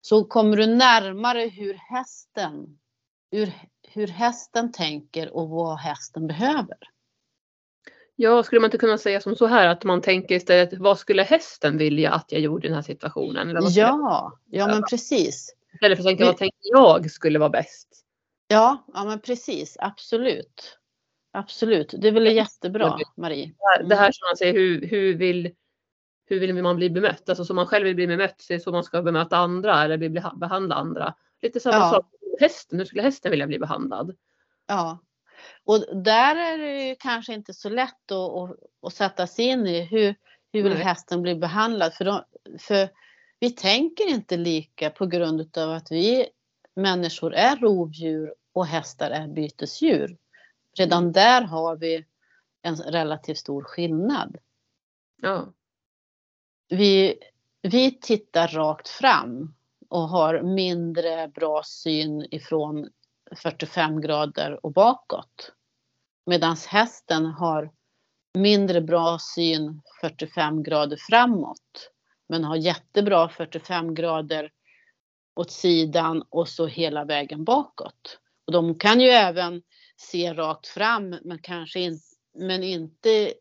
[0.00, 2.78] så kommer du närmare hur hästen,
[3.30, 3.52] hur,
[3.88, 6.78] hur hästen tänker och vad hästen behöver.
[8.22, 11.22] Ja, skulle man inte kunna säga som så här att man tänker istället vad skulle
[11.22, 13.48] hästen vilja att jag gjorde i den här situationen?
[13.48, 15.54] Eller ja, ja men precis.
[15.74, 17.88] Istället för att tänka vad tänker jag skulle vara bäst?
[18.48, 20.78] Ja, ja men precis, absolut.
[21.32, 23.54] Absolut, det är väl jättebra Marie.
[23.76, 23.88] Mm.
[23.88, 25.54] Det här som man säger, hur, hur, vill,
[26.26, 27.28] hur vill man bli bemött?
[27.28, 29.84] Alltså som man själv vill bli bemött, så är det så man ska bemöta andra
[29.84, 31.14] eller bli, behandla andra.
[31.42, 31.90] Lite samma ja.
[31.90, 34.16] sak med hästen, hur skulle hästen vilja bli behandlad?
[34.66, 34.98] Ja,
[35.64, 39.80] och där är det kanske inte så lätt att, att, att sätta sig in i
[39.80, 40.14] hur,
[40.52, 41.94] hur vill hästen bli behandlad?
[41.94, 42.24] För, de,
[42.58, 42.88] för
[43.38, 46.28] vi tänker inte lika på grund av att vi
[46.74, 50.16] människor är rovdjur och hästar är bytesdjur.
[50.78, 51.12] Redan Mm.
[51.12, 52.04] där har vi
[52.62, 54.36] en relativt stor skillnad.
[55.22, 55.52] Ja.
[56.68, 57.18] Vi,
[57.62, 59.54] vi tittar rakt fram
[59.88, 62.88] och har mindre bra syn ifrån
[63.36, 65.52] 45 grader och bakåt.
[66.26, 67.70] Medan hästen har
[68.38, 71.90] mindre bra syn 45 grader framåt.
[72.28, 74.50] Men har jättebra 45 grader
[75.34, 78.18] åt sidan och så hela vägen bakåt.
[78.46, 79.62] Och de kan ju även
[79.96, 82.00] se rakt fram men kanske in,
[82.34, 83.34] men inte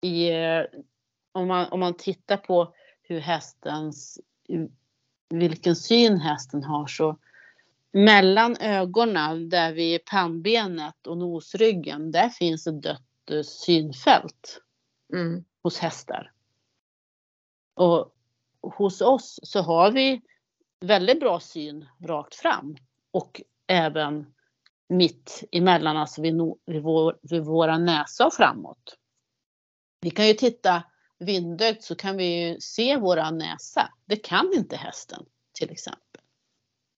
[0.00, 0.62] i eh,
[1.32, 4.20] om man, om man tittar på hur hästens
[5.28, 7.18] vilken syn hästen har så
[7.94, 14.60] mellan ögonen där vid pannbenet och nosryggen där finns ett dött eh, synfält
[15.12, 15.44] Mm.
[15.62, 16.32] hos hästar.
[17.74, 18.14] Och
[18.62, 20.22] hos oss så har vi
[20.80, 22.76] väldigt bra syn rakt fram
[23.10, 24.34] och även
[24.88, 28.98] mitt emellan, alltså vid, no, vid, vår, vid våra näsa och framåt.
[30.00, 30.82] Vi kan ju titta
[31.18, 33.92] vindögt så kan vi ju se våra näsa.
[34.04, 36.03] Det kan inte hästen till exempel.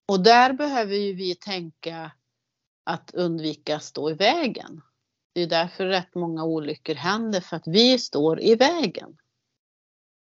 [0.09, 2.13] Och där behöver ju vi tänka
[2.85, 4.83] att undvika att stå i vägen.
[5.33, 9.17] Det är därför rätt många olyckor händer för att vi står i vägen.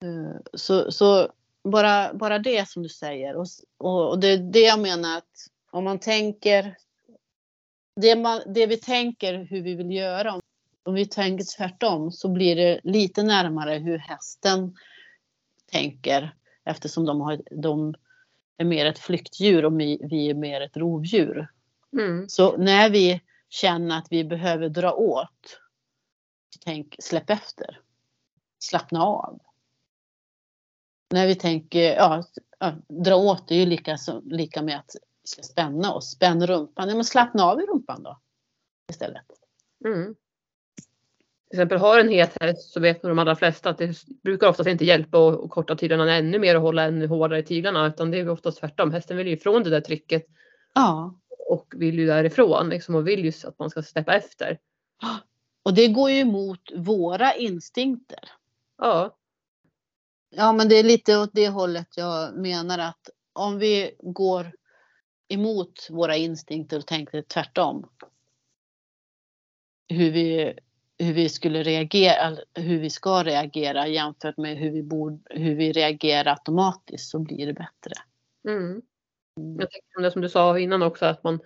[0.03, 1.33] Eh, så, så
[1.65, 3.37] bara, bara det som du säger.
[3.37, 3.47] Och,
[3.79, 6.77] och och det är det jag menar att om man tänker
[8.01, 10.41] det, man, det vi tänker hur vi vill göra.
[10.83, 14.77] Om vi tänker tvärtom så blir det lite närmare hur hästen
[15.67, 16.35] tänker
[16.65, 17.95] eftersom de, har, de
[18.57, 21.49] är mer ett flyktdjur och vi, är mer ett rovdjur.
[21.93, 22.29] Mm.
[22.29, 25.61] Så när vi känner att vi behöver dra åt,
[26.65, 27.81] tänk släpp efter.
[28.59, 29.41] Slappna av.
[31.11, 32.25] När vi tänker, ja,
[32.59, 36.11] ja dra åt är ju lika, som, lika med att vi ska spänna oss.
[36.11, 38.21] Spänn rumpan, ja men slappna av i rumpan då.
[38.91, 39.27] Istället.
[39.85, 40.15] Mm.
[41.55, 44.49] Till exempel har en het häst så vet nog de allra flesta att det brukar
[44.49, 48.11] oftast inte hjälpa att korta tyglarna ännu mer och hålla ännu hårdare i tyglarna utan
[48.11, 48.93] det är oftast tvärtom.
[48.93, 50.27] Hästen vill ju ifrån det där trycket
[50.75, 51.21] Ja.
[51.49, 54.59] och vill ju därifrån liksom, och vill ju att man ska släppa efter.
[55.63, 58.31] Och det går ju emot våra instinkter.
[58.79, 59.17] Ja,
[60.37, 64.53] Ja, men det är lite åt det hållet jag menar att om vi går
[65.29, 67.89] emot våra instinkter och tänker tvärtom.
[69.89, 70.59] Hur vi,
[70.99, 75.73] hur vi skulle reagera, hur vi ska reagera jämfört med hur vi, borde, hur vi
[75.73, 77.93] reagerar automatiskt så blir det bättre.
[78.49, 78.83] mm.
[79.59, 81.41] jag tänker på det som du sa innan också att man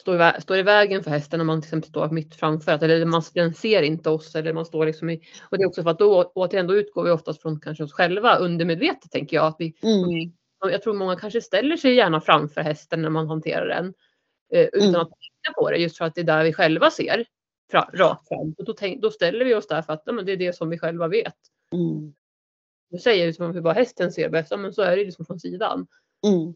[0.00, 2.72] står står i vägen för hästen när man till exempel står mitt framför.
[2.72, 5.20] Att, eller man, den ser inte oss eller man står liksom i.
[5.50, 7.92] Och det är också för att då återigen då utgår vi oftast från kanske oss
[7.92, 9.46] själva undermedvetet tänker jag.
[9.46, 10.32] Att vi, Mm.
[10.72, 13.94] jag tror många kanske ställer sig gärna framför hästen när man hanterar den.
[14.52, 15.00] Eh, utan Mm.
[15.00, 17.24] att tänka på det just för att det är där vi själva ser.
[17.74, 18.54] Rakt fram.
[18.58, 20.56] Och då, tänk, då ställer vi oss där för att ja, men det är det
[20.56, 21.36] som vi själva vet.
[21.72, 22.14] Mm.
[22.90, 25.40] Du säger liksom hur bara hästen ser bäst, ja, men så är det liksom från
[25.40, 25.86] sidan.
[26.26, 26.54] Mm.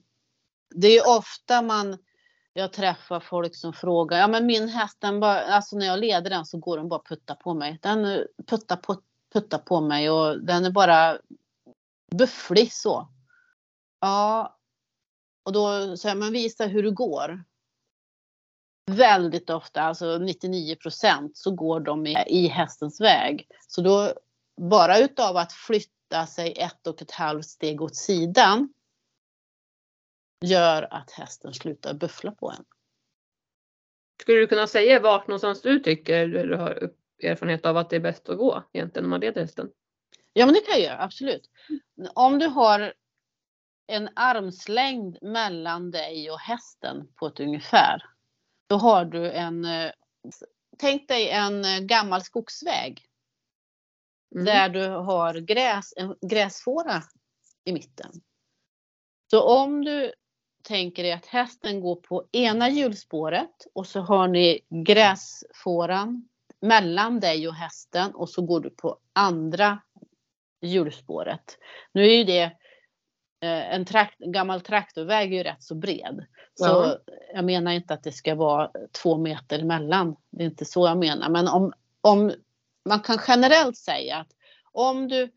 [0.74, 1.98] Det är ofta man
[2.56, 6.30] jag träffar folk som frågar, ja men min häst den bara, alltså när jag leder
[6.30, 7.78] den så går den bara putta på mig.
[7.82, 8.96] Den eh, puttar på,
[9.32, 11.18] puttar på mig och den är bara
[12.18, 13.08] bufflig så.
[14.00, 14.58] Ja.
[15.44, 17.44] Och då säger man visa hur du går.
[18.90, 23.48] Väldigt ofta, alltså 99 procent, så går de i, hästens väg.
[23.68, 24.12] Så då
[24.60, 28.74] bara utav att flytta sig ett och ett halvt steg åt sidan
[30.44, 32.64] gör att hästen slutar buffla på en.
[34.20, 36.90] Skulle du kunna säga vart någonstans du tycker eller har
[37.22, 39.70] erfarenhet av att det är bäst att gå egentligen när man leder hästen?
[40.32, 41.50] Ja men det kan jag göra, absolut.
[42.14, 42.94] Om du har
[43.86, 48.13] en armslängd mellan dig och hästen på ett ungefär.
[48.66, 49.90] Då har du en, eh,
[50.78, 53.06] tänk dig en eh, gammal skogsväg.
[54.34, 54.44] Mm.
[54.44, 57.02] Där du har gräs, en gräsfåra
[57.64, 58.10] i mitten.
[59.30, 60.12] Så om du
[60.62, 66.28] tänker dig att hästen går på ena hjulspåret och så har ni gräsfåran
[66.60, 69.82] mellan dig och hästen och så går du på andra
[70.60, 71.58] hjulspåret.
[71.92, 72.52] Nu är ju det
[73.46, 76.26] en trakt, gammal traktorväg är ju rätt så bred.
[76.54, 76.98] Så Ja.
[77.34, 78.70] jag menar inte att det ska vara
[79.02, 80.16] två meter emellan.
[80.30, 81.28] Det är inte så jag menar.
[81.28, 82.32] Men om, om
[82.84, 84.30] man kan generellt säga att
[84.72, 85.32] om du,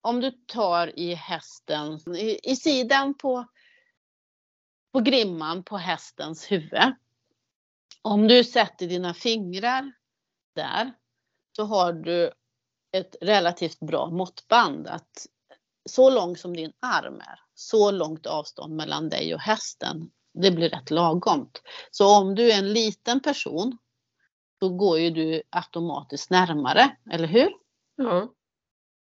[0.00, 3.46] om du tar i hästen, i, i sidan på,
[4.92, 6.94] på grimman på hästens huvud.
[8.02, 9.92] Om du sätter dina fingrar
[10.54, 10.92] där
[11.56, 12.32] så har du
[12.92, 14.86] ett relativt bra måttband.
[14.86, 15.26] Att
[15.90, 20.68] så långt som din arm är, så långt avstånd mellan dig och hästen, det blir
[20.68, 21.62] rätt lagomt.
[21.90, 23.78] Så om du är en liten person,
[24.60, 27.52] då går ju du automatiskt närmare, eller hur?
[27.96, 28.34] Ja.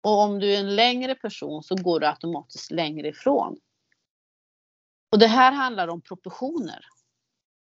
[0.03, 3.59] Och om du är en längre person så går du automatiskt längre ifrån.
[5.12, 6.85] Och det här handlar om proportioner.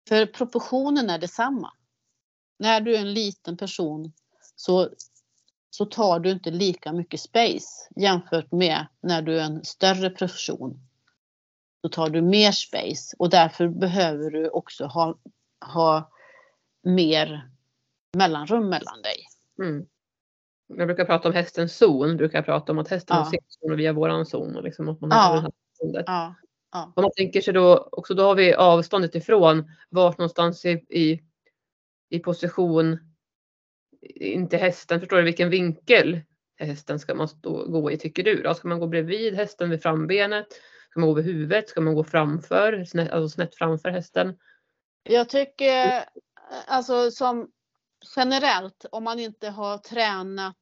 [0.08, 1.72] För proportionen är detsamma.
[2.58, 4.12] När du är en liten person
[4.56, 4.90] så,
[5.74, 10.78] så tar du inte lika mycket space jämfört med när du är en större person.
[11.82, 15.18] Då tar du mer space och därför behöver du också ha,
[15.60, 16.10] ha
[16.82, 17.50] mer
[18.16, 19.16] mellanrum mellan dig.
[19.58, 19.86] Mm.
[20.66, 23.22] Jag brukar prata om hästens zon, brukar jag prata om att hästen Ja.
[23.22, 24.56] har sin zon och vi har våran zon.
[24.56, 25.16] Och liksom att man Ja.
[25.16, 26.04] har den här zonen.
[26.06, 26.34] Ja,
[26.72, 26.92] ja.
[26.96, 31.20] Om man tänker sig då också, då har vi avståndet ifrån vart någonstans i, i,
[32.08, 33.13] i position
[34.14, 35.00] in till hästen.
[35.00, 36.20] Förstår du vilken vinkel
[36.58, 38.42] hästen ska man stå, gå i tycker du?
[38.42, 38.54] Då?
[38.54, 40.46] Ska man gå bredvid hästen vid frambenet?
[40.90, 41.68] Ska man gå vid huvudet?
[41.68, 44.38] Ska man gå framför, snett, alltså snett framför hästen?
[45.02, 46.04] Jag tycker
[46.66, 47.50] alltså som
[48.16, 50.56] generellt om man inte har tränat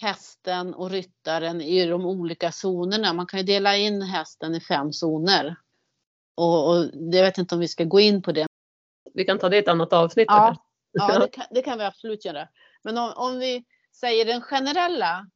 [0.00, 3.12] hästen och ryttaren i de olika zonerna.
[3.12, 5.56] Man kan ju dela in hästen i fem zoner.
[6.34, 8.46] Och, och jag vet inte om vi ska gå in på det.
[9.14, 10.26] Vi kan ta det i ett annat avsnitt.
[10.28, 10.56] Ja?
[10.92, 12.48] ja det, kan, det kan vi absolut göra.
[12.82, 13.64] Men om, om vi
[14.00, 15.30] säger den generella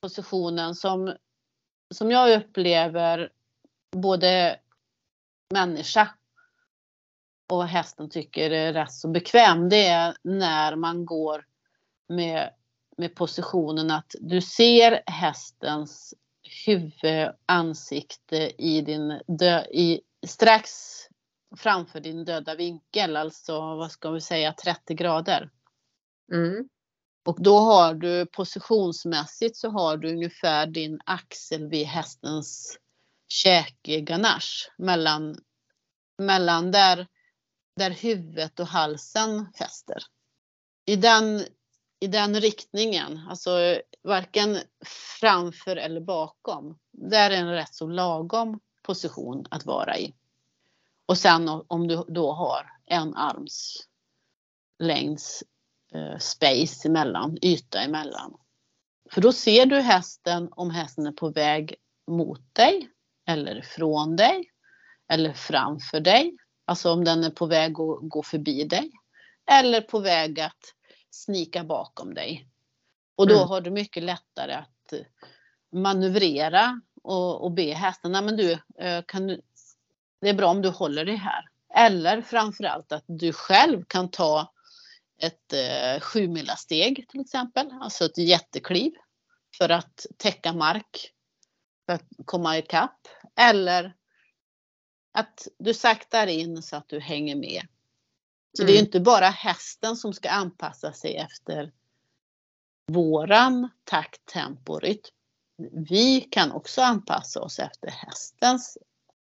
[0.00, 1.16] positionen som,
[1.94, 3.32] som jag upplever
[3.96, 4.60] både
[5.54, 6.08] människa
[7.52, 9.68] och hästen tycker är rätt så bekväm.
[9.68, 11.44] Det är när man går
[12.08, 12.50] med,
[12.96, 16.14] med positionen att du ser hästens
[16.66, 20.70] huvud, ansikte i din dö, i, strax
[21.56, 25.50] framför din döda vinkel, alltså vad ska vi säga 30 grader.
[26.32, 26.68] Mm.
[27.26, 32.78] Och då har du positionsmässigt så har du ungefär din axel vid hästens
[33.28, 35.36] käkganache mellan,
[36.18, 37.06] mellan där,
[37.76, 40.02] där huvudet och halsen fäster.
[40.84, 41.44] I den,
[42.00, 44.58] I den riktningen, alltså varken
[45.20, 46.78] framför eller bakom.
[46.92, 50.14] Där är en rätt så lagom position att vara i.
[51.08, 53.86] Och sen om du då har en arms
[54.78, 55.42] längds
[55.94, 58.34] eh, space emellan, yta emellan.
[59.10, 61.74] För då ser du hästen om hästen är på väg
[62.10, 62.90] mot dig
[63.26, 64.50] eller från dig
[65.08, 66.36] eller framför dig.
[66.64, 68.90] Alltså om den är på väg att gå förbi dig
[69.50, 70.74] eller på väg att
[71.10, 72.48] snika bakom dig.
[73.16, 73.48] Och då Mm.
[73.48, 75.00] har du mycket lättare att eh,
[75.72, 79.40] manövrera och, och be hästen, nej men du, eh, kan
[80.20, 81.48] det är bra om du håller dig här.
[81.74, 84.52] Eller framförallt att du själv kan ta
[85.22, 88.92] ett eh, sju steg till exempel, alltså ett jättekliv
[89.58, 91.12] för att täcka mark
[91.86, 93.08] för att komma ikapp.
[93.36, 93.94] Eller
[95.12, 97.62] att du saktar in så att du hänger med.
[98.56, 98.84] Så det är Mm.
[98.84, 101.72] inte bara hästen som ska anpassa sig efter
[102.86, 105.14] våran takt, tempo rytm.
[105.88, 108.78] Vi kan också anpassa oss efter hästens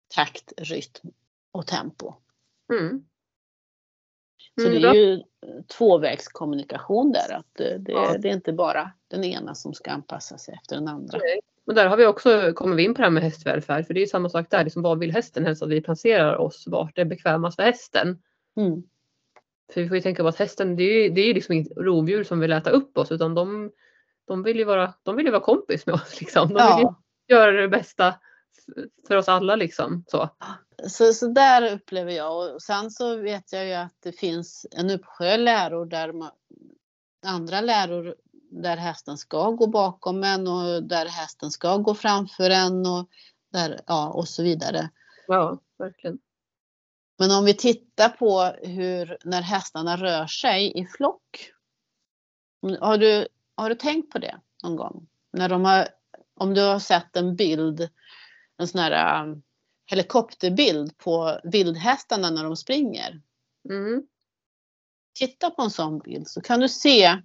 [0.07, 1.11] takt, rytm
[1.51, 2.13] och tempo.
[2.73, 3.05] Mm.
[4.61, 5.21] Så Mm, det är ju
[5.77, 7.33] tvåvägskommunikation där.
[7.33, 8.17] Att det, det, Ja.
[8.17, 11.19] det är inte bara den ena som ska anpassa sig efter den andra.
[11.65, 13.87] Men där har vi också kommit in på det här med hästvälfärd.
[13.87, 14.63] För det är ju samma sak där.
[14.63, 18.21] Liksom, vad vill hästen helst att vi placerar oss vart det är bekvämast för hästen?
[18.55, 18.83] Mm.
[19.73, 21.53] För vi får ju tänka på att hästen det är ju det är ju liksom
[21.53, 23.71] inget rovdjur som vill äta upp oss utan de,
[24.27, 26.19] de, vill, ju vara, de vill ju vara kompis med oss.
[26.19, 26.47] Liksom.
[26.47, 28.15] De vill ju Ja, göra det bästa
[29.07, 29.55] för oss alla.
[29.55, 30.03] Liksom.
[30.07, 30.29] Så.
[30.87, 32.55] så, så där upplever jag.
[32.55, 36.31] Och sen så vet jag ju att det finns en uppsjö läror där man,
[37.25, 38.15] andra läror
[38.49, 43.09] där hästen ska gå bakom en och där hästen ska gå framför en och,
[43.51, 44.89] där, ja, och så vidare.
[45.27, 46.19] Ja, verkligen.
[47.17, 51.51] Men om vi tittar på hur när hästarna rör sig i flock.
[52.79, 55.07] Har du, har du tänkt på det någon gång?
[55.33, 55.87] När de har,
[56.33, 57.89] om du har sett en bild,
[58.57, 59.43] en sån här um,
[59.85, 63.21] helikopterbild på vildhästarna när de springer.
[63.69, 64.03] Mm.
[65.19, 67.21] Titta på en sån bild så kan du se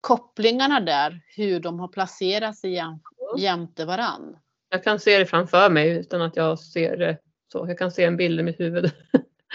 [0.00, 3.00] kopplingarna där, hur de har placerat sig jäm,
[3.38, 4.36] jämte varann.
[4.68, 7.18] Jag kan se det framför mig utan att jag ser det
[7.52, 7.68] så.
[7.68, 8.92] Jag kan se en bild i mitt huvud.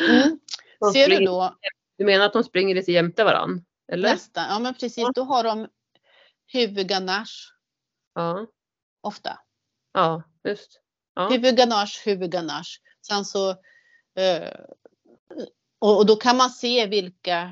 [0.09, 0.39] Mm.
[0.93, 1.55] Ser du springer- då
[1.97, 3.65] Du menar att de springer lite jämte varann?
[3.91, 4.09] Eller?
[4.09, 5.67] nästan, ja men precis, då har de
[6.53, 7.53] huvudganache
[8.15, 8.47] Ja,
[9.01, 9.39] ofta.
[9.93, 10.81] Ja just.
[11.13, 11.29] Ja.
[11.29, 12.79] Huvudganache, huvudganache.
[13.07, 13.49] Sen så
[14.15, 14.53] eh,
[15.79, 17.51] och, och då kan man se vilka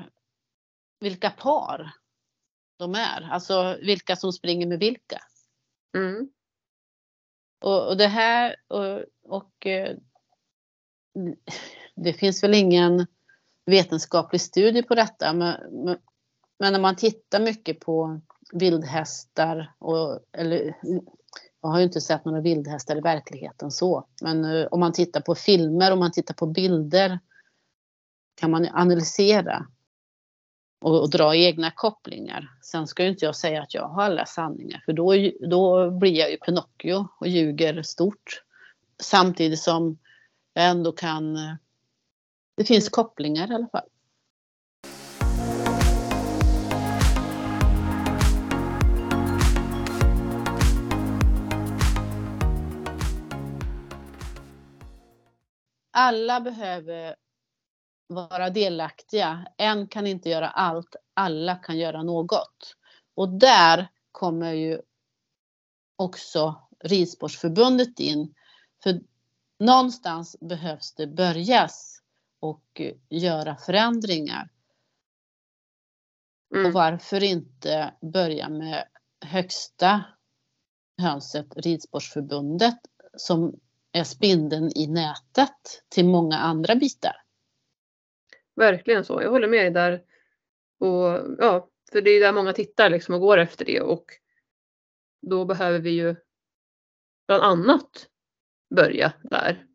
[1.00, 1.90] vilka par
[2.78, 3.28] de är.
[3.30, 5.22] Alltså vilka som springer med vilka.
[5.96, 6.28] Mm.
[7.60, 9.96] Och, och det här och, och eh,
[11.94, 13.06] det finns väl ingen
[13.66, 15.54] vetenskaplig studie på detta men,
[16.58, 18.20] men när man tittar mycket på
[18.52, 20.76] vildhästar och eller
[21.60, 24.06] jag har ju inte sett några vildhästar i verkligheten så.
[24.22, 27.18] Men eh, om man tittar på filmer, om man tittar på bilder
[28.34, 29.66] kan man analysera
[30.80, 32.50] och, och, dra egna kopplingar.
[32.62, 35.14] Sen ska ju inte jag säga att jag har alla sanningar för då,
[35.48, 38.42] då blir jag ju Pinocchio och ljuger stort.
[39.02, 39.98] Samtidigt som
[40.52, 41.36] jag ändå kan...
[41.36, 41.54] Eh,
[42.56, 43.88] det finns kopplingar i alla fall.
[55.98, 57.16] Alla behöver
[58.06, 59.46] vara delaktiga.
[59.56, 62.76] En kan inte göra allt, alla kan göra något.
[63.14, 64.80] Och där kommer ju
[65.96, 68.34] också Ridsportförbundet in.
[68.82, 69.00] För
[69.58, 72.02] någonstans behövs det börjas
[72.40, 74.50] och göra förändringar.
[76.54, 76.66] Mm.
[76.66, 78.88] Och varför inte börja med
[79.24, 80.04] högsta
[81.02, 82.78] hönset, Ridsportförbundet,
[83.16, 83.60] som
[84.04, 87.22] spindeln i nätet till många andra bitar.
[88.56, 90.02] Verkligen så, jag håller med dig där.
[90.78, 94.04] Och, ja, för det är där många tittar liksom och går efter det och
[95.22, 96.16] då behöver vi ju
[97.26, 98.08] bland annat
[98.74, 99.66] börja där.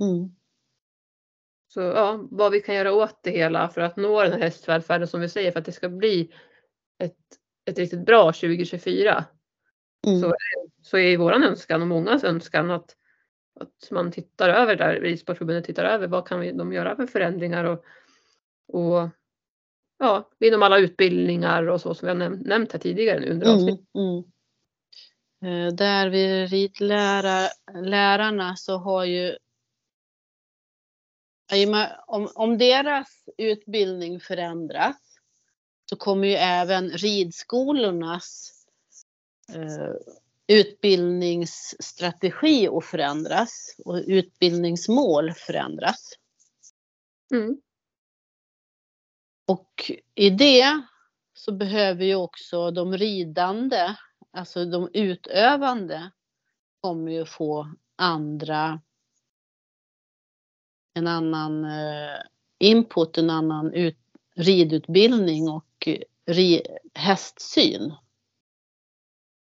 [0.00, 0.36] Mm.
[1.68, 5.08] Så ja, vad vi kan göra åt det hela för att nå den här hästvälfärden
[5.08, 6.34] som vi säger för att det ska bli
[6.98, 7.16] ett,
[7.64, 9.24] ett riktigt bra 2024.
[10.06, 10.20] Mm.
[10.20, 10.34] Så,
[10.82, 12.96] så är våran önskan och mångas önskan att,
[13.60, 17.64] att man tittar över där, Ridsportförbundet tittar över vad kan vi, de göra för förändringar
[17.64, 17.84] och,
[18.68, 19.08] och
[19.98, 23.52] ja, inom alla utbildningar och så som vi har näm nämnt här tidigare nu under
[23.52, 23.86] avsnittet.
[23.94, 24.24] Mm,
[25.42, 25.76] mm.
[25.76, 27.46] Där vid ridlärarna
[28.56, 29.36] så har ju
[32.06, 34.96] om, om deras utbildning förändras
[35.90, 38.59] så kommer ju även ridskolornas Eh,
[40.46, 46.12] utbildningsstrategi att förändras och utbildningsmål förändras.
[47.34, 47.60] Mm.
[49.46, 50.82] Och i det
[51.34, 53.94] så behöver ju också de ridande,
[54.30, 56.10] alltså de utövande,
[56.80, 58.80] kommer ju få andra,
[60.94, 62.20] en annan eh,
[62.58, 63.98] input, en annan ut,
[64.34, 65.88] ridutbildning och
[66.26, 66.62] ri,
[66.94, 67.92] hästsyn.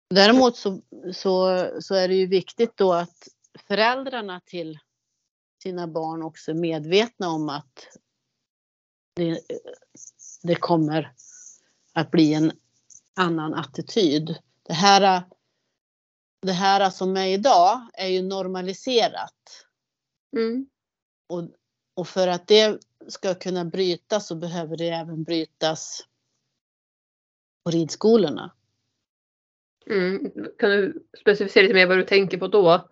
[0.09, 0.81] Däremot så,
[1.13, 3.27] så, så är det ju viktigt då att
[3.67, 4.79] föräldrarna till
[5.63, 7.97] sina barn också är medvetna om att
[9.15, 9.41] det,
[10.43, 11.13] det kommer
[11.93, 12.51] att bli en
[13.13, 14.37] annan attityd.
[14.63, 15.23] Det här,
[16.41, 19.65] det här som är idag är ju normaliserat.
[20.37, 20.69] Mm.
[21.27, 21.49] Och,
[21.93, 26.07] och för att det ska kunna brytas så behöver det även brytas
[27.63, 28.55] på ridskolorna.
[29.89, 30.31] Mm.
[30.59, 32.89] Kan du specificera lite mer vad du tänker på då?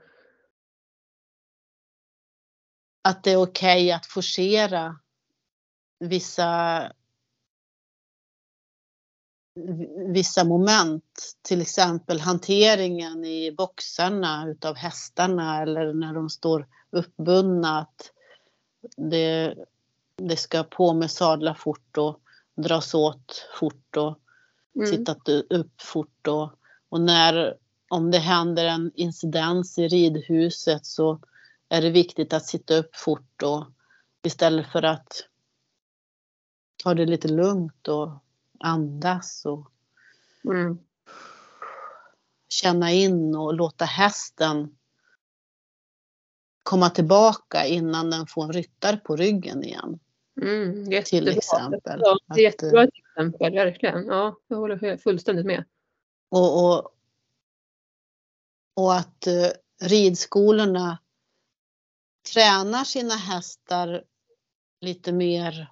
[3.01, 4.99] Att det är okej okay att forcera
[5.99, 6.91] vissa
[10.13, 17.79] vissa moment, till exempel hanteringen i boxarna utav hästarna eller när de står uppbundna.
[17.79, 18.11] Att
[18.97, 19.55] det,
[20.15, 22.21] det ska på med sadla fort och
[22.55, 24.19] dras åt fort och
[24.75, 24.87] mm.
[24.87, 25.15] sitta
[25.49, 26.51] upp fort och
[26.89, 27.57] och när,
[27.89, 31.19] om det händer en incidens i ridhuset så
[31.69, 33.65] är det viktigt att sitta upp fort och
[34.23, 35.27] istället för att
[36.83, 38.09] ta det lite lugnt och
[38.59, 39.71] andas och
[40.45, 40.77] mm.
[42.49, 44.77] känna in och låta hästen
[46.63, 49.99] komma tillbaka innan den får en ryttare på ryggen igen.
[50.41, 52.01] Mm, till exempel.
[52.03, 54.05] Ja, jättebra exempel, verkligen.
[54.05, 55.63] Ja, jag håller fullständigt med.
[56.29, 56.91] Och, och,
[58.73, 59.49] och att eh,
[59.81, 60.97] ridskolorna
[62.33, 64.03] tränar sina hästar
[64.81, 65.71] lite mer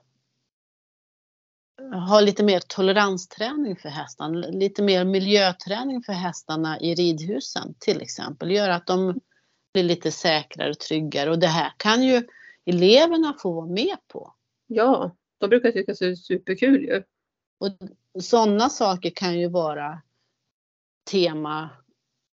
[1.94, 8.52] har lite mer toleransträning för hästarna, lite mer miljöträning för hästarna i ridhusen till exempel.
[8.52, 9.20] Gör att de
[9.74, 12.24] blir lite säkrare och tryggare och det här kan ju
[12.66, 14.34] eleverna få vara med på.
[14.68, 17.04] Ja, de brukar tycka det är superkul ju.
[17.58, 17.72] Och
[18.24, 20.02] sådana saker kan ju vara
[21.12, 21.70] tema,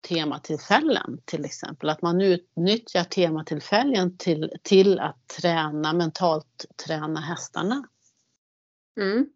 [0.09, 1.89] tematillfällen till exempel.
[1.89, 7.89] Att man utnyttjar tematillfällen till, till att träna, mentalt träna hästarna.
[9.01, 9.27] Mm.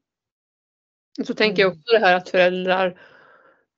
[1.27, 3.01] Så tänker jag också det här att föräldrar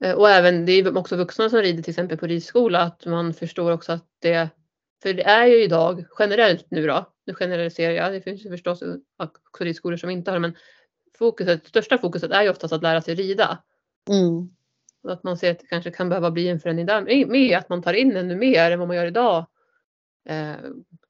[0.04, 3.34] eh, och även det är också vuxna som rider till exempel på ridskola att man
[3.34, 4.48] förstår också att det
[5.02, 8.82] för det är ju idag generellt nu då, nu generaliserar jag, det finns ju förstås
[9.18, 10.56] också ridskolor som inte har men
[11.18, 13.62] fokuset, största fokuset är ju oftast att lära sig rida.
[14.10, 14.50] Mm.
[15.04, 17.68] Och att man ser att det kanske kan behöva bli en förändring där med att
[17.68, 19.46] man tar in ännu mer än vad man gör idag.
[20.28, 20.54] Eh,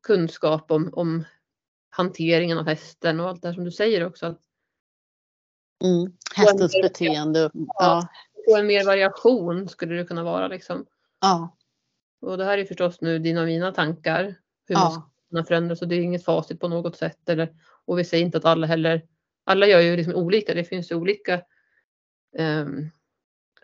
[0.03, 1.25] kunskap om, om
[1.91, 4.27] hanteringen av hästen och allt det här som du säger också.
[4.27, 4.41] Att
[5.85, 6.13] Mm.
[6.35, 7.51] Hästens beteende.
[7.55, 8.09] Ja.
[8.49, 10.87] Få en mer variation skulle det kunna vara liksom.
[11.21, 11.57] Ja.
[12.21, 14.35] Och det här är förstås nu dina och mina tankar.
[14.69, 15.11] Hur man ska Ja.
[15.31, 17.29] kunna förändra så det är inget facit på något sätt.
[17.29, 19.03] Eller, och vi säger inte att alla heller,
[19.45, 20.55] alla gör ju liksom olika.
[20.55, 21.43] Det finns ju olika
[22.39, 22.91] ehm,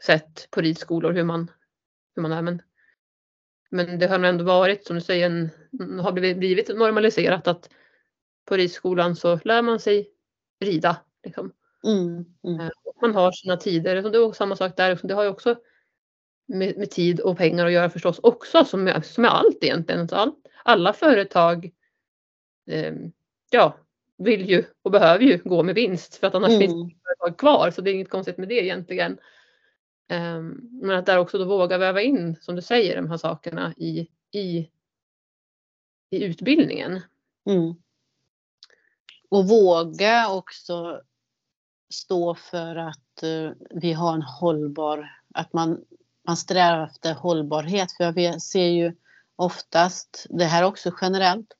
[0.03, 1.51] sätt på ridskolor hur man,
[2.15, 2.43] hur man är.
[2.43, 2.63] Men,
[3.71, 5.51] men det har nog ändå varit som du säger, en,
[6.01, 7.71] har blivit, normaliserat att
[8.45, 10.11] på ridskolan så lär man sig
[10.61, 10.97] rida.
[11.25, 11.53] Liksom.
[11.85, 12.25] Mm.
[12.45, 12.61] Mm.
[12.61, 12.71] Eh,
[13.03, 14.03] Man har sina tider.
[14.03, 14.99] Det är samma sak där.
[15.03, 15.57] Det har ju också
[16.47, 20.09] med, med tid och pengar att göra förstås också som med, som med allt egentligen.
[20.09, 21.71] Så allt, alla företag
[22.67, 22.95] eh,
[23.51, 23.77] ja,
[24.19, 26.77] vill ju och behöver ju gå med vinst för att annars finns Mm.
[26.77, 27.71] det inget företag kvar.
[27.71, 29.19] Så det är inget konstigt med det egentligen.
[30.11, 33.75] Ehm, men att där också då våga väva in som du säger de här sakerna
[33.77, 34.71] i, i,
[36.11, 37.01] i utbildningen.
[37.47, 37.75] Mm.
[39.29, 41.03] Och våga också
[41.95, 45.85] stå för att eh, vi har en hållbar, att man,
[46.27, 47.93] man strävar efter hållbarhet.
[47.93, 48.97] För jag ser ju
[49.37, 51.53] oftast, det här också generellt,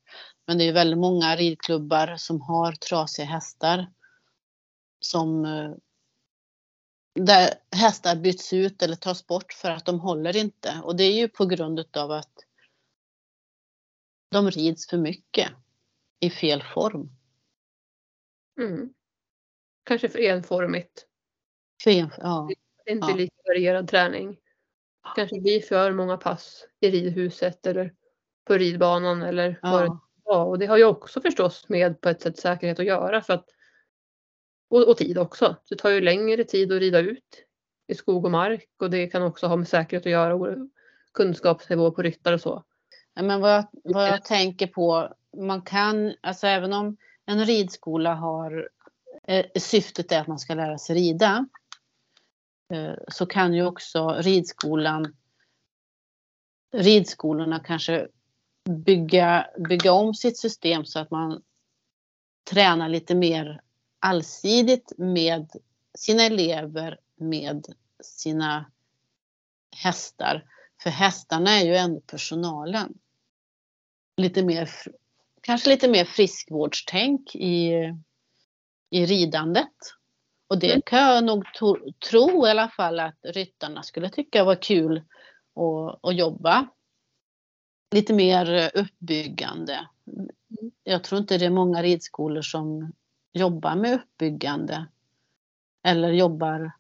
[0.47, 3.87] men det är väldigt många ridklubbar som har trasiga hästar.
[5.01, 5.71] Som eh,
[7.15, 10.81] där hästar byts ut eller tas bort för att de håller inte.
[10.85, 12.33] Och det är ju på grund av att
[14.31, 15.51] de rids för mycket
[16.21, 17.11] i fel form.
[18.61, 18.95] Mm.
[19.85, 21.07] Kanske för enformigt.
[21.85, 22.49] Fel, ja.
[22.87, 23.17] Inte Ja.
[23.17, 24.37] lika varierad träning.
[25.17, 27.95] Kanske blir för många pass i ridhuset eller
[28.45, 30.01] på ridbanan eller vad det Ja.
[30.25, 33.33] Ja, och det har ju också förstås med på ett sätt säkerhet att göra för
[33.33, 33.49] att
[34.71, 35.57] och, och tid också.
[35.69, 37.45] Det tar ju längre tid att rida ut
[37.87, 40.49] i skog och mark och det kan också ha med säkerhet att göra och
[41.15, 42.65] kunskapsnivå på ryttare och så.
[43.15, 46.97] Ja, Men vad jag, vad jag tänker på, man kan, alltså även om
[47.27, 48.69] en ridskola har,
[49.23, 51.47] eh, syftet är att man ska lära sig rida,
[52.73, 55.17] eh, så kan ju också ridskolan,
[56.73, 58.09] ridskolorna kanske
[58.65, 61.43] bygga, bygga om sitt system så att man
[62.51, 63.61] tränar lite mer
[64.01, 65.51] allsidigt med
[65.99, 67.67] sina elever, med
[68.03, 68.71] sina
[69.77, 70.45] hästar.
[70.83, 72.95] För hästarna är ju ändå personalen.
[74.17, 74.71] Lite mer,
[75.41, 77.73] kanske lite mer friskvårdstänk i,
[78.91, 79.75] i ridandet.
[80.49, 80.83] Och det Mm.
[80.87, 84.97] kan jag nog to- tro i alla fall att ryttarna skulle tycka var kul
[85.57, 86.69] att, att jobba.
[87.95, 89.89] Lite mer uppbyggande.
[90.83, 92.93] Jag tror inte det är många ridskolor som
[93.33, 94.87] jobbar med uppbyggande.
[95.83, 96.73] Eller jobbar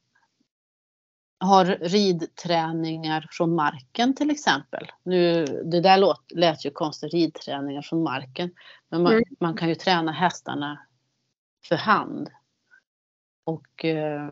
[1.40, 4.90] har ridträningar från marken till exempel.
[5.02, 8.54] Nu, det där låt, lät ju konstigt, ridträningar från marken.
[8.88, 9.24] Men man, Mm.
[9.40, 10.86] man kan ju träna hästarna
[11.68, 12.30] för hand.
[13.44, 14.30] Och eh,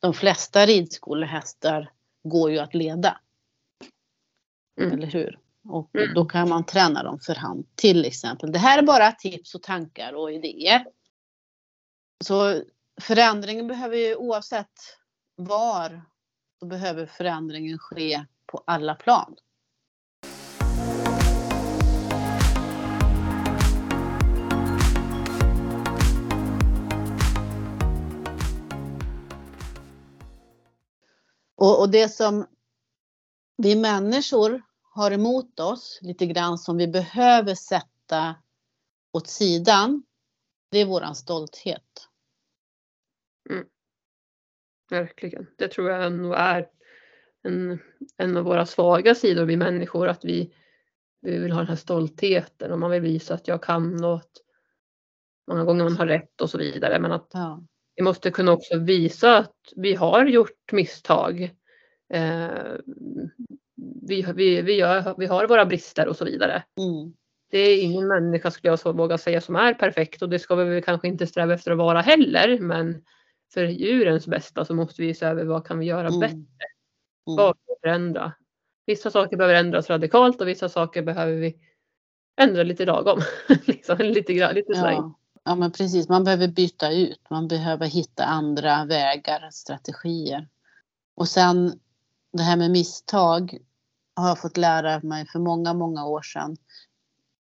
[0.00, 1.92] de flesta ridskolehästar
[2.22, 3.20] går ju att leda.
[4.80, 4.92] Mm.
[4.92, 5.38] Eller hur?
[5.68, 6.14] Och Mm.
[6.14, 8.52] då kan man träna dem för hand till exempel.
[8.52, 10.86] Det här är bara tips och tankar och idéer.
[12.24, 12.62] Så
[13.00, 14.98] förändringen behöver ju oavsett
[15.36, 16.02] var
[16.58, 19.36] så behöver förändringen ske på alla plan.
[31.56, 32.46] Och, och det som
[33.56, 34.62] vi människor
[34.94, 38.36] har emot oss lite grann som vi behöver sätta
[39.12, 40.02] åt sidan.
[40.70, 42.08] Det är våran stolthet.
[44.90, 45.46] Verkligen.
[45.58, 46.68] Det tror jag nog är
[47.42, 47.78] en,
[48.16, 50.54] en av våra svaga sidor vi människor att vi,
[51.20, 54.30] vi vill ha den här stoltheten och man vill visa att jag kan att
[55.48, 57.00] många gånger man har rätt och så vidare.
[57.00, 57.62] Men att Ja.
[57.94, 61.42] vi måste kunna också visa att vi har gjort misstag.
[62.08, 62.74] Eh,
[64.02, 66.62] vi, vi, vi, gör, vi har våra brister och så vidare.
[66.78, 67.14] Mm.
[67.50, 70.54] Det är ingen människa skulle jag så våga säga som är perfekt och det ska
[70.54, 72.58] vi kanske inte sträva efter att vara heller.
[72.60, 73.04] Men
[73.54, 76.20] för djurens bästa så måste vi se över vad kan vi göra Mm.
[76.20, 76.34] bättre.
[77.26, 77.36] Mm.
[77.36, 78.32] Vad kan vi förändra?
[78.86, 81.56] Vissa saker behöver ändras radikalt och vissa saker behöver vi
[82.40, 83.20] ändra lite lagom.
[83.66, 84.72] liksom, lite, gra- lite.
[84.72, 85.14] Ja.
[85.44, 90.48] Ja men precis, man behöver byta ut, man behöver hitta andra vägar, strategier.
[91.16, 91.80] Och sen
[92.34, 93.58] det här med misstag
[94.16, 96.56] har jag fått lära mig för många, många år sedan.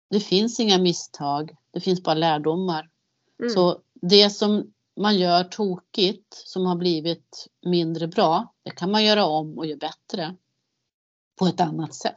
[0.10, 2.90] Det finns inga misstag, det finns bara lärdomar.
[3.40, 3.50] Mm.
[3.54, 9.26] Så det som man gör tokigt som har blivit mindre bra, det kan man göra
[9.26, 10.36] om och göra bättre
[11.40, 12.16] på ett annat sätt.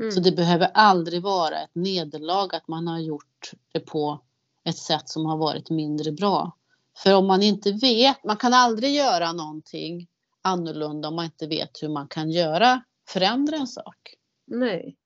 [0.00, 0.12] Mm.
[0.12, 4.20] Så det behöver aldrig vara ett nederlag att man har gjort det på
[4.64, 6.56] ett sätt som har varit mindre bra.
[6.96, 10.08] För om man inte vet, man kan aldrig göra någonting
[10.48, 14.14] annorlunda om man inte vet hur man kan göra, förändra en sak.
[14.46, 14.96] Nej.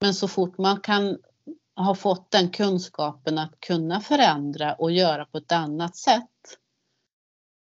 [0.00, 1.18] Men så fort man kan
[1.76, 6.58] ha fått den kunskapen att kunna förändra och göra på ett annat sätt.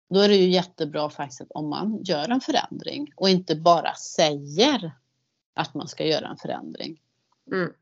[0.10, 4.92] Då är det ju jättebra faktiskt om man gör en förändring och inte bara säger
[5.54, 7.02] att man ska göra en förändring.
[7.52, 7.74] Mm.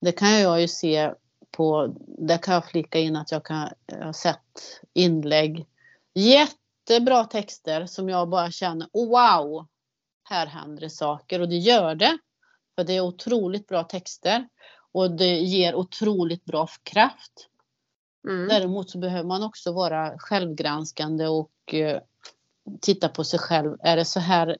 [0.00, 1.12] Det kan jag ju se
[1.50, 5.66] på, där kan jag flika in att jag kan jag har sett inlägg,
[6.90, 9.66] jättebra texter som jag bara känner wow,
[10.24, 12.18] här händer det saker och det gör det.
[12.76, 14.48] För det är otroligt bra texter
[14.92, 17.48] och det ger otroligt bra kraft.
[18.28, 18.48] Mm.
[18.48, 22.00] Däremot så behöver man också vara självgranskande och eh,
[22.80, 23.76] titta på sig själv.
[23.80, 24.56] Är det så här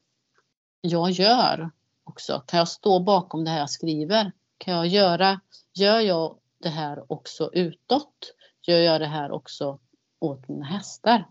[0.81, 1.71] jag gör
[2.05, 2.43] också?
[2.47, 4.33] Kan jag stå bakom det här jag skriver?
[4.59, 5.41] Kan jag göra,
[5.75, 8.35] gör jag det här också utåt?
[8.63, 9.79] Gör jag det här också
[10.21, 11.25] åt mina hästar?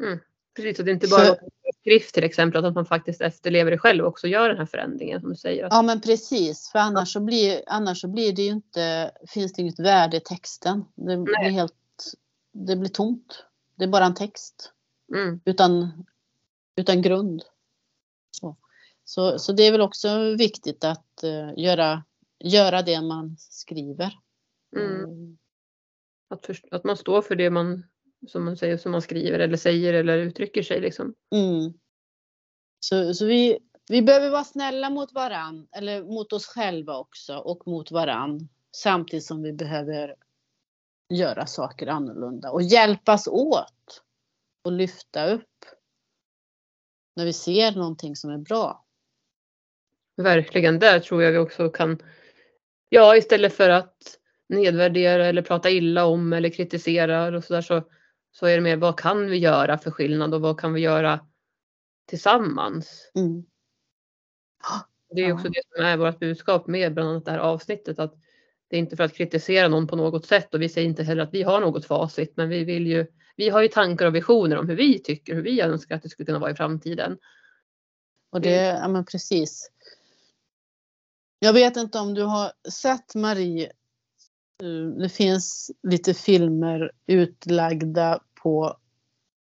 [0.00, 0.18] Mm.
[0.56, 1.36] Precis, och det är inte bara så,
[1.80, 5.20] skrift till exempel, att man faktiskt efterlever det själv och också gör den här förändringen
[5.20, 5.68] som du säger.
[5.70, 9.62] Ja men precis, för annars så blir, annars så blir det ju inte, finns det
[9.62, 10.84] inget värde i texten.
[10.94, 11.18] Det Nej.
[11.18, 11.74] blir helt,
[12.52, 13.44] det blir tomt.
[13.74, 14.72] Det är bara en text.
[15.14, 15.40] Mm.
[15.44, 16.04] Utan,
[16.76, 17.42] utan grund.
[18.30, 18.56] Så.
[19.04, 22.04] Så, så det är väl också viktigt att uh, göra,
[22.38, 24.12] göra det man skriver.
[24.76, 25.04] Mm.
[25.04, 25.38] Mm.
[26.28, 27.84] Att, för, att man står för det man
[28.28, 30.80] som man säger, som man skriver eller säger eller uttrycker sig.
[30.80, 31.14] Liksom.
[31.34, 31.72] Mm.
[32.80, 33.58] Så, så vi,
[33.88, 38.48] vi behöver vara snälla mot varann, eller mot oss själva också och mot varann.
[38.76, 40.14] Samtidigt som vi behöver
[41.12, 44.02] göra saker annorlunda och hjälpas åt
[44.64, 45.64] och lyfta upp
[47.16, 48.84] när vi ser någonting som är bra.
[50.16, 52.02] Verkligen, där tror jag vi också kan,
[52.88, 54.18] ja istället för att
[54.48, 57.82] nedvärdera eller prata illa om eller kritisera och sådär så
[58.32, 61.26] så är det mer vad kan vi göra för skillnad och vad kan vi göra
[62.06, 63.10] tillsammans?
[63.14, 63.44] Mm.
[65.10, 68.14] Det är också det som är vårt budskap med bland annat det här avsnittet att
[68.68, 71.22] det är inte för att kritisera någon på något sätt och vi säger inte heller
[71.22, 73.06] att vi har något facit men vi vill ju
[73.36, 76.08] vi har ju tankar och visioner om hur vi tycker, hur vi önskar att det
[76.08, 77.18] skulle kunna vara i framtiden.
[78.32, 79.70] Och det, ja men precis.
[81.38, 83.72] Jag vet inte om du har sett Marie
[84.98, 88.76] det finns lite filmer utlagda på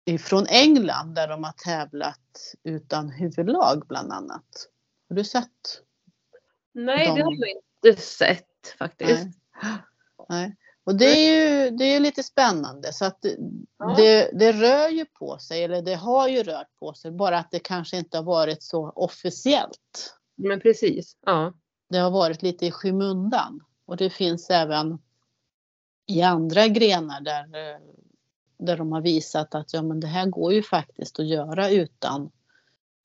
[0.06, 4.68] ifrån England där de har tävlat utan huvudlag bland annat.
[5.10, 5.82] Har du sett?
[6.74, 7.16] Nej, de...
[7.16, 9.28] det har jag inte sett faktiskt.
[9.64, 9.78] Nej.
[10.30, 10.56] Nej.
[10.84, 13.26] Och det är ju det är lite spännande så att
[13.78, 13.94] ja.
[13.98, 17.52] det, det rör ju på sig eller det har ju rört på sig bara att
[17.52, 20.16] det kanske inte har varit så officiellt.
[20.36, 21.54] Men precis, ja.
[21.90, 23.60] Det har varit lite i skymundan.
[23.92, 25.00] Och det finns även
[26.06, 27.48] i andra grenar där,
[28.58, 32.32] där de har visat att ja, men det här går ju faktiskt att göra utan,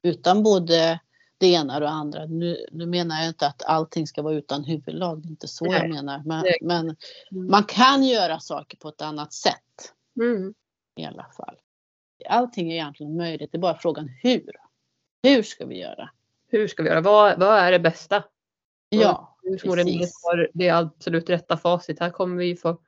[0.02, 1.00] utan både
[1.38, 2.26] det ena och det andra.
[2.26, 5.64] Nu, nu menar jag inte att allting ska vara utan huvudlag, det är inte så
[5.64, 5.80] Nej.
[5.80, 6.22] jag menar.
[6.24, 6.96] Men, men
[7.30, 7.50] mm.
[7.50, 9.92] man kan göra saker på ett annat sätt.
[10.20, 10.54] Mm.
[10.96, 11.56] I alla fall.
[12.28, 14.50] Allting är egentligen möjligt, det är bara frågan hur.
[15.22, 16.10] Hur ska vi göra?
[16.48, 17.00] Hur ska vi göra?
[17.00, 18.24] Vad, vad är det bästa?
[18.88, 22.00] Ja, förmodligen har det absolut rätta facit.
[22.00, 22.80] Här kommer vi få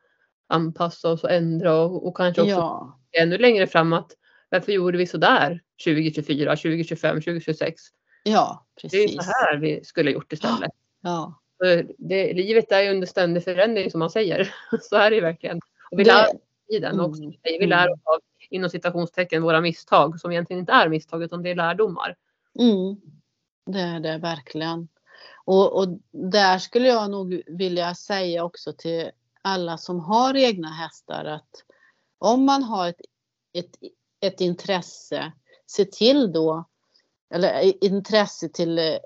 [0.48, 3.00] anpassa oss och ändra och, och kanske också ja.
[3.12, 4.14] ännu längre framåt.
[4.50, 7.82] Varför gjorde vi så där 2024, 2025, 2026?
[8.22, 9.11] Ja, precis.
[9.11, 10.70] Det är så här vi skulle gjort istället.
[11.02, 11.40] Ja.
[11.98, 14.54] Det, livet är ju under ständig förändring som man säger.
[14.80, 15.61] Så är det verkligen.
[15.90, 16.12] Och vi det...
[16.12, 16.26] lär
[16.68, 17.22] i den också.
[17.22, 17.34] Mm.
[17.42, 17.92] Vi lär mm.
[17.92, 22.16] oss av inom citationstecken våra misstag som egentligen inte är misstag utan det är lärdomar.
[22.59, 22.96] Mm.
[23.66, 24.88] Det är det verkligen.
[25.49, 29.11] Och, och där skulle jag nog vilja säga också till
[29.42, 31.64] alla som har egna hästar att
[32.18, 33.01] om man har ett,
[33.55, 33.76] ett,
[34.20, 35.32] ett intresse,
[35.66, 36.64] se till då,
[37.34, 38.99] eller intresse till,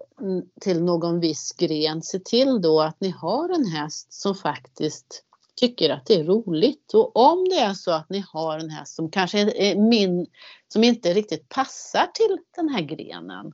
[0.61, 5.25] till någon viss gren, se till då att ni har en häst som faktiskt
[5.55, 6.95] tycker att det är roligt.
[6.95, 10.27] Och om det är så att ni har en häst som kanske är min,
[10.69, 13.53] som inte riktigt passar till den här grenen,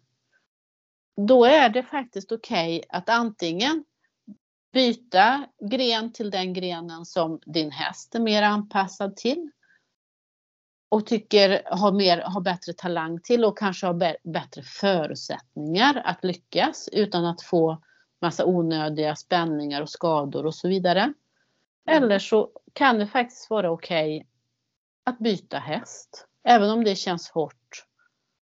[1.27, 3.85] då är det faktiskt okej okay att antingen
[4.73, 9.51] byta gren till den grenen som din häst är mer anpassad till.
[10.91, 16.89] Och tycker har, mer, har bättre talang till och kanske har bättre förutsättningar att lyckas
[16.93, 17.83] utan att få
[18.21, 21.01] massa onödiga spänningar och skador och så vidare.
[21.01, 21.15] Mm.
[21.85, 24.29] Eller så kan det faktiskt vara okej okay
[25.05, 26.27] att byta häst.
[26.45, 27.85] Även om det känns hårt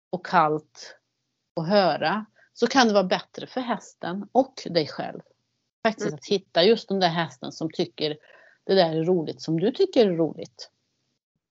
[0.09, 0.95] och kallt
[1.55, 2.25] att höra
[2.59, 5.19] så kan det vara bättre för hästen och dig själv.
[5.83, 6.15] Faktiskt mm.
[6.15, 8.17] att hitta just den där hästen som tycker
[8.63, 10.69] det där är roligt som du tycker är roligt.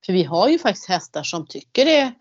[0.06, 2.12] För vi har ju faktiskt hästar som tycker det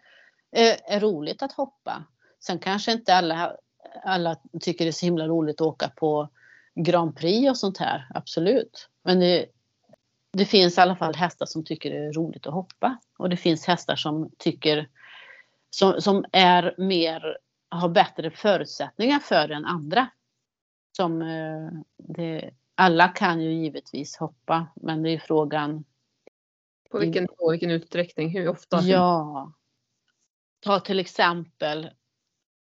[0.52, 2.04] är, är roligt att hoppa.
[2.40, 3.56] Sen kanske inte alla,
[4.04, 6.30] alla tycker det är så himla roligt att åka på
[6.76, 8.90] Grand Prix och sånt här, absolut.
[9.04, 9.46] Men det,
[10.34, 12.98] det finns i alla fall hästar som tycker det är roligt att hoppa.
[13.18, 14.90] Och det finns hästar som tycker
[15.70, 17.38] som, som är mer,
[17.70, 20.10] har bättre förutsättningar för än andra.
[20.98, 25.84] Som, eh, det, alla kan ju givetvis hoppa men det är frågan
[26.90, 28.82] på vilken, på vilken utsträckning, hur ofta?
[28.82, 29.52] Ja.
[30.60, 31.90] Ta till exempel,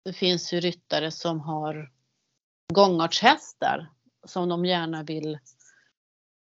[0.04, 1.92] det finns ju ryttare som har
[2.72, 3.90] gångartshästar
[4.24, 5.38] som de gärna vill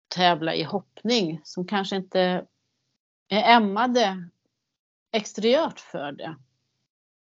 [0.08, 2.46] tävla i hoppning som kanske inte
[3.28, 4.30] är ämmade
[5.12, 6.36] exteriört för det.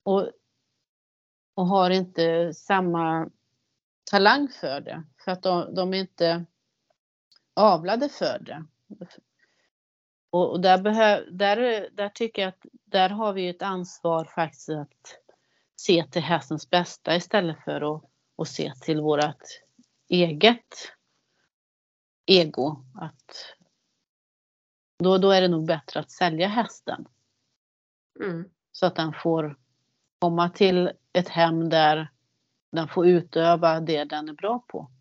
[0.04, 0.32] Och,
[1.54, 3.30] och har inte samma
[4.12, 5.04] talang för det.
[5.24, 6.46] För att de, de är inte
[7.54, 8.66] avlade för det.
[10.30, 14.70] Och, och där, behöv, där, där tycker jag att där har vi ett ansvar faktiskt
[14.70, 15.20] att
[15.76, 18.04] se till hästens bästa istället för att,
[18.38, 19.44] att se till vårt
[20.10, 20.92] eget
[22.26, 22.86] ego.
[22.96, 23.56] Att
[25.00, 27.06] då, då är det nog bättre att sälja hästen.
[28.20, 28.50] Mm.
[28.72, 29.60] Så att den får
[30.24, 32.08] komma till ett hem där
[32.72, 34.92] den får utöva det den är bra på.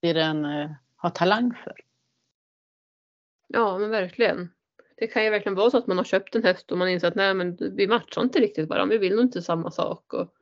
[0.00, 1.80] Det den eh, har talang för.
[3.46, 4.52] Ja men verkligen.
[4.96, 7.08] Det kan ju verkligen vara så att man har köpt en häst och man inser
[7.08, 8.92] att nej men vi matchar inte riktigt varandra.
[8.92, 10.12] Vi vill nog inte samma sak.
[10.12, 10.34] Och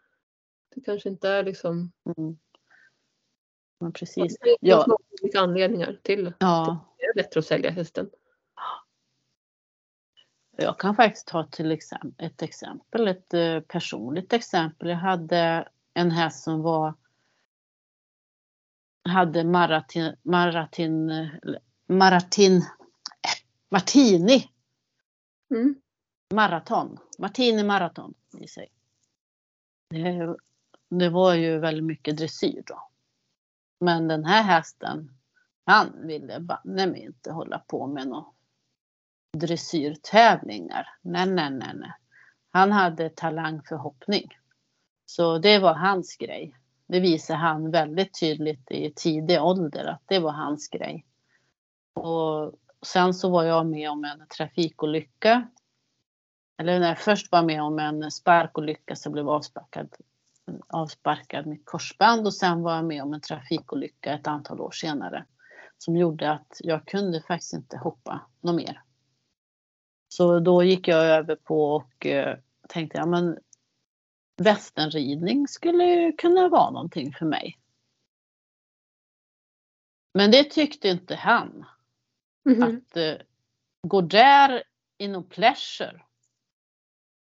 [0.74, 1.92] det kanske inte är liksom.
[2.16, 2.38] Mm.
[3.78, 4.38] Ja, precis.
[4.38, 4.98] Det finns ja.
[5.22, 6.62] olika anledningar till ja.
[6.62, 8.10] att det är bättre att sälja hästen.
[10.60, 14.88] Jag kan faktiskt ta till exempel ett exempel, ett eh, personligt exempel.
[14.88, 16.94] Jag hade en häst som var
[19.04, 21.28] hade maratin, maratin,
[21.86, 22.62] maratin
[23.68, 24.50] Martini.
[25.50, 25.74] Mm.
[26.34, 26.98] Maraton.
[27.18, 28.68] Martini maraton i sig.
[29.90, 30.36] Det,
[30.88, 32.88] det var ju väldigt mycket dressyr då.
[33.80, 35.10] Men den här hästen,
[35.64, 38.26] han ville banne inte hålla på med några
[39.38, 40.88] dressyrtävlingar.
[41.02, 41.92] Nej, nej, nej, nej.
[42.50, 44.28] Han hade talang för hoppning.
[45.06, 46.54] Så det var hans grej.
[46.86, 51.04] Det visar han väldigt tydligt i tidig ålder att det var hans grej.
[51.94, 52.52] Och
[52.86, 55.48] sen så var jag med om en trafikolycka.
[56.58, 59.88] Eller när jag först var med om en sparkolycka så blev avsparkad,
[60.68, 65.24] avsparkad mitt korsband och sen var jag med om en trafikolycka ett antal år senare.
[65.78, 68.82] Som gjorde att jag kunde faktiskt inte hoppa något mer.
[70.08, 72.38] Så då gick jag över på och eh,
[72.68, 73.38] tänkte, ja men
[74.36, 77.58] västernridning skulle kunna vara någonting för mig.
[80.14, 81.64] Men det tyckte inte han.
[82.46, 82.76] Mm -hmm.
[82.76, 83.26] Att eh,
[83.82, 84.62] gå där
[84.98, 86.02] inom pleasure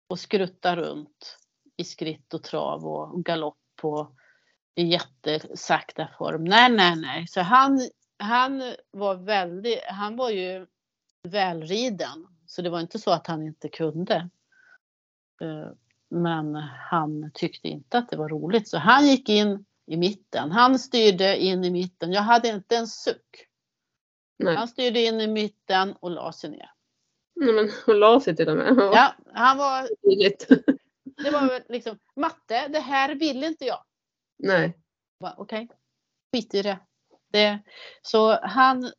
[0.09, 1.39] och skrutta runt
[1.77, 4.17] i skritt och trav och galopp och
[4.75, 6.45] i jättesakta form.
[6.45, 7.27] Nej, nej, nej.
[7.27, 7.81] Så han,
[8.19, 10.67] han var väldigt, han var ju
[11.23, 12.27] välriden.
[12.51, 14.15] Så det var inte så att han inte kunde.
[15.43, 15.71] Eh,
[16.09, 16.55] men
[16.91, 18.69] han tyckte inte att det var roligt.
[18.69, 20.51] Så han gick in i mitten.
[20.51, 22.13] Han styrde in i mitten.
[22.13, 23.47] Jag hade inte en suck.
[24.39, 24.57] Nej.
[24.57, 26.71] Han styrde in i mitten och la sig ner.
[27.35, 28.77] Nej, men och la sig till och med.
[28.77, 29.89] Ja, han var...
[31.23, 33.85] Det var liksom, matte, det här vill inte jag.
[34.39, 34.79] Nej.
[35.21, 35.77] Okej, okay.
[36.33, 36.79] skit i det.
[37.33, 37.59] det.
[38.03, 38.91] Så han,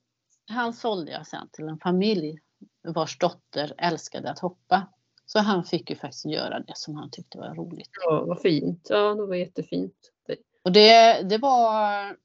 [0.47, 2.39] han sålde jag sen till en familj
[2.83, 4.87] vars dotter älskade att hoppa.
[5.25, 7.89] Så han fick ju faktiskt göra det som han tyckte var roligt.
[8.05, 8.87] Ja, vad fint.
[8.89, 10.11] Ja, det var jättefint.
[10.63, 12.17] Och det, det var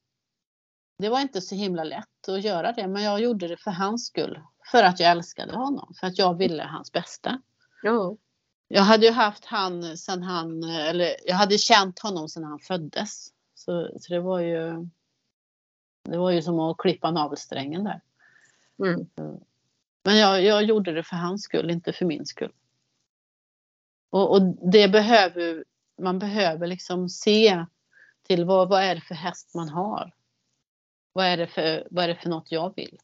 [0.99, 4.07] det var inte så himla lätt att göra det, men jag gjorde det för hans
[4.07, 4.41] skull.
[4.71, 7.43] För att jag älskade honom, för att jag ville hans bästa.
[7.83, 8.17] Ja.
[8.69, 13.29] Jag hade ju haft han sen han, eller jag hade känt honom sedan han föddes.
[13.55, 14.89] Så, så det var ju
[16.03, 18.01] Det var ju som att klippa navelsträngen där.
[18.79, 19.07] Mm.
[20.07, 22.53] Men jag, jag gjorde det för hans skull, inte för min skull.
[24.11, 24.43] Och, och
[24.73, 25.65] det behöver
[26.03, 27.67] man behöver liksom se
[28.23, 30.13] till vad, vad är det för häst man har.
[31.13, 32.99] vad är det för, vad är det för något jag vill?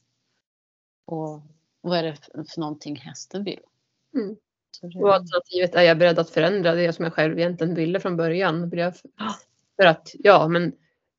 [1.04, 1.42] Och
[1.80, 3.60] vad är det för, för någonting hästen vill?
[4.14, 4.36] Mm.
[5.02, 8.70] Och alternativet är jag beredd att förändra det som jag själv egentligen ville från början.
[9.76, 10.72] För att ja, men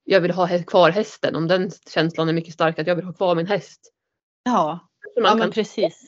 [0.04, 1.36] jag vill ha kvar hästen.
[1.36, 3.94] Om den känslan är mycket stark att jag vill ha kvar min häst.
[4.44, 6.06] ja, man ja men kan, precis.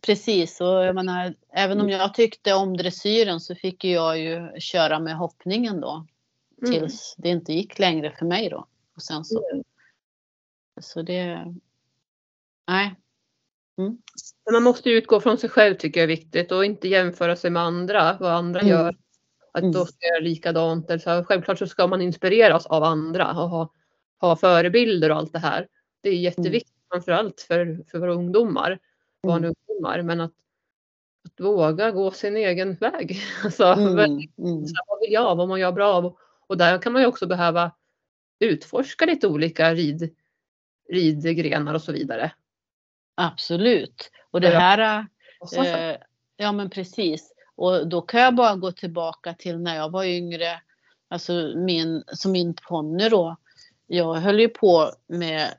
[0.00, 4.98] Precis och jag menar, även om jag tyckte om dressyren så fick jag ju köra
[5.00, 6.06] med hoppningen då.
[6.62, 8.66] mm, Tills det inte gick längre för mig då.
[8.96, 9.64] Och sen så, Mm.
[10.80, 11.54] så det,
[12.68, 12.94] nej.
[13.76, 17.36] Men man måste ju utgå från sig själv tycker jag är viktigt och inte jämföra
[17.36, 18.16] sig med andra.
[18.20, 18.70] Vad andra Mm.
[18.70, 18.96] gör.
[19.52, 19.72] Att Mm.
[19.72, 20.90] då ska jag likadant.
[20.90, 23.72] Eller så, självklart så ska man inspireras av andra och ha,
[24.20, 25.68] ha förebilder och allt det här.
[26.00, 28.78] Det är jätteviktigt framförallt för, för våra ungdomar.
[29.22, 30.02] Barn och ungdomar.
[30.02, 30.32] Men att,
[31.24, 33.22] att våga gå sin egen väg.
[33.44, 33.98] Alltså, Mm,
[34.38, 35.36] mm, så vad vill jag?
[35.36, 36.16] Vad man gör bra av?
[36.46, 37.72] Och där kan man ju också behöva
[38.38, 40.16] utforska lite olika rid,
[40.88, 42.32] ridgrenar och så vidare.
[43.14, 44.10] absolut.
[44.30, 45.06] Och det här,
[45.56, 45.96] eh,
[46.36, 47.34] ja men precis.
[47.54, 50.62] Och då kan jag bara gå tillbaka till när jag var yngre.
[51.08, 53.36] Alltså min, som min ponny då.
[53.86, 55.54] Jag höll ju på med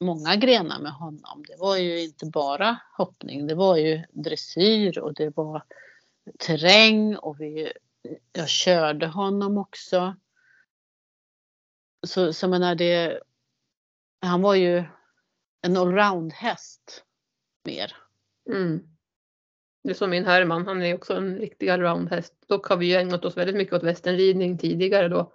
[0.00, 1.44] många grenar med honom.
[1.48, 3.46] Det var ju inte bara hoppning.
[3.46, 5.62] Det var ju dressyr och det var
[6.38, 7.72] terräng och vi,
[8.32, 10.16] jag körde honom också.
[12.06, 13.20] Så, så menar det,
[14.20, 14.84] han var ju
[15.62, 17.04] en allround-häst
[17.64, 17.96] mer.
[18.50, 18.88] Mm.
[19.82, 22.34] Det är som min Herman, han är också en riktig allround-häst.
[22.46, 25.32] Dock har vi ju ägnat oss väldigt mycket åt västernridning tidigare då.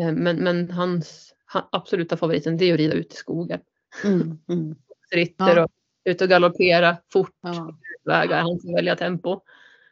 [0.00, 1.33] Eh, Men, men hans han,
[1.72, 3.60] absoluta favoriten det är att rida ut i skogen.
[4.04, 4.76] Mm, mm,
[5.10, 5.64] Ritter Ja.
[5.64, 5.70] och
[6.04, 8.42] ut och galoppera fort ja, vägar.
[8.42, 9.40] Han får välja tempo.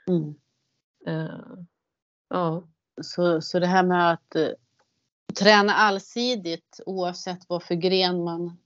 [0.09, 0.35] mm.
[1.07, 1.41] Eh,
[2.29, 2.69] Ja.
[3.03, 4.49] Så, så det här med att eh,
[5.41, 8.59] träna allsidigt oavsett vad för gren man,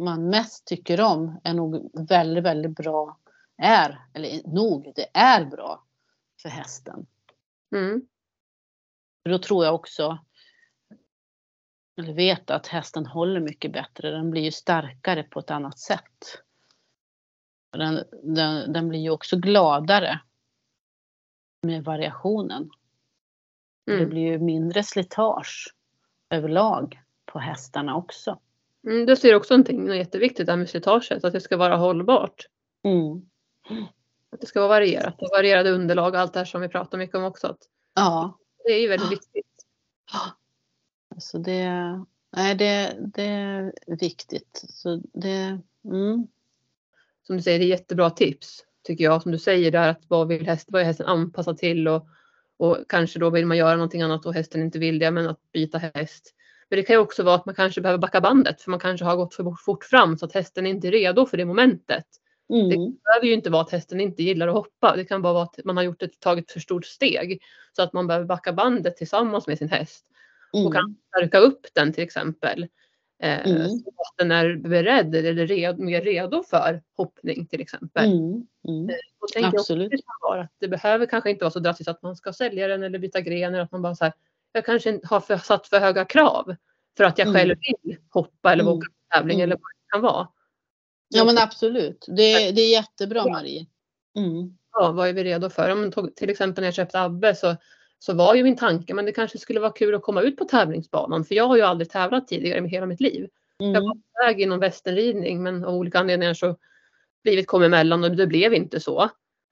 [0.00, 3.18] man mest tycker om är nog väldigt, väldigt bra.
[3.58, 5.84] Är, eller nog, det är bra
[6.42, 7.06] för hästen.
[7.74, 8.02] Mm.
[9.22, 10.18] För då tror jag också,
[11.96, 14.10] eller vet att hästen håller mycket bättre.
[14.10, 16.42] Den blir ju starkare på ett annat sätt.
[17.72, 20.20] Den, den, den blir ju också gladare
[21.62, 22.70] med variationen.
[23.86, 24.08] Det Mm.
[24.08, 25.74] blir ju mindre slitage
[26.30, 28.38] överlag på hästarna också.
[28.86, 32.46] Mm, det ser också någonting något jätteviktigt där med slitaget, att det ska vara hållbart.
[32.84, 33.26] Mm.
[34.30, 36.98] Att det ska vara varierat och varierade underlag och allt det här som vi pratar
[36.98, 37.56] mycket om också.
[37.94, 39.46] Ja, det är ju väldigt viktigt.
[41.14, 41.70] Alltså det,
[42.36, 44.64] nej, det, det är viktigt.
[44.68, 46.26] Så det, mm,
[47.26, 49.22] Som du säger, det är jättebra tips tycker jag.
[49.22, 52.08] Som du säger där att vad vill häst, vad är hästen anpassad till och,
[52.56, 55.52] och kanske då vill man göra någonting annat och hästen inte vill det, men att
[55.52, 56.34] byta häst.
[56.68, 59.04] Men det kan ju också vara att man kanske behöver backa bandet för man kanske
[59.04, 62.04] har gått för fort fram så att hästen inte är redo för det momentet.
[62.50, 64.96] mm, Det behöver ju inte vara att hästen inte gillar att hoppa.
[64.96, 67.42] Det kan bara vara att man har gjort ett, tagit för stort steg.
[67.76, 70.06] Så att man behöver backa bandet tillsammans med sin häst.
[70.54, 72.62] Mm, Och kan stärka upp den till exempel.
[73.22, 73.68] Eh, Mm.
[73.68, 78.04] Så att den är beredd eller red, mer redo för hoppning till exempel.
[78.04, 78.84] mm, mm.
[79.20, 79.92] Och tänker jag också Absolut.
[80.22, 82.98] vara att det behöver kanske inte vara så drastiskt att man ska sälja den eller
[82.98, 83.54] byta gren.
[83.54, 84.12] Eller att man bara så här,
[84.52, 86.56] jag kanske har för, satt för höga krav.
[86.96, 87.40] För att jag Mm.
[87.40, 88.74] själv vill hoppa eller Mm.
[88.74, 89.44] åka på tävling Mm.
[89.44, 90.28] eller vad det kan vara.
[91.08, 92.04] Ja men absolut.
[92.08, 93.66] Det, det är jättebra Marie.
[94.16, 94.58] Mm.
[94.72, 95.70] ja, vad är vi redo för?
[95.70, 97.56] Om, till exempel när jag köpte Abbe så,
[98.06, 100.44] så var ju min tanke, men det kanske skulle vara kul att komma ut på
[100.44, 101.24] tävlingsbanan.
[101.24, 103.28] För jag har ju aldrig tävlat tidigare med hela mitt liv.
[103.58, 104.02] Jag var Mm.
[104.02, 106.56] på väg inom västernridning men av olika anledningar så
[107.24, 109.02] livet kom emellan och det blev inte så.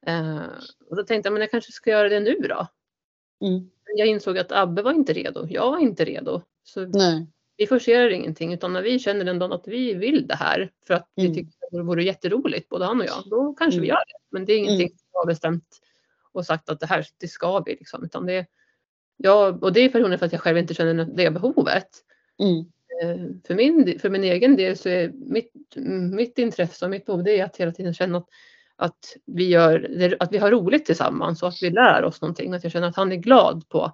[0.06, 0.40] Eh,
[0.90, 2.66] och då tänkte jag, men jag kanske ska göra det nu då.
[3.46, 3.70] Mm.
[3.96, 5.46] Jag insåg att Abbe var inte redo.
[5.50, 6.42] Jag var inte redo.
[6.64, 7.26] Så Nej.
[7.56, 10.94] vi forcerar ingenting utan när vi känner den dagen att vi vill det här för
[10.94, 11.34] att vi Mm.
[11.34, 13.22] tycker att det vore jätteroligt både han och jag.
[13.30, 13.88] Då kanske vi Mm.
[13.88, 14.18] gör det.
[14.30, 15.64] Men det är ingenting som jag har bestämt
[16.32, 18.04] och sagt att det här det ska vi liksom.
[18.04, 18.46] Utan det,
[19.16, 21.88] ja, och det är personligen för att jag själv inte känner det behovet.
[22.38, 22.58] Mm.
[23.02, 25.52] Eh, För min, för min egen del så är mitt,
[26.12, 28.28] mitt intresse och mitt behov det är att hela tiden känna att,
[28.76, 32.54] att, vi gör, att vi har roligt tillsammans och att vi lär oss någonting.
[32.54, 33.92] Att jag känner att han är glad på,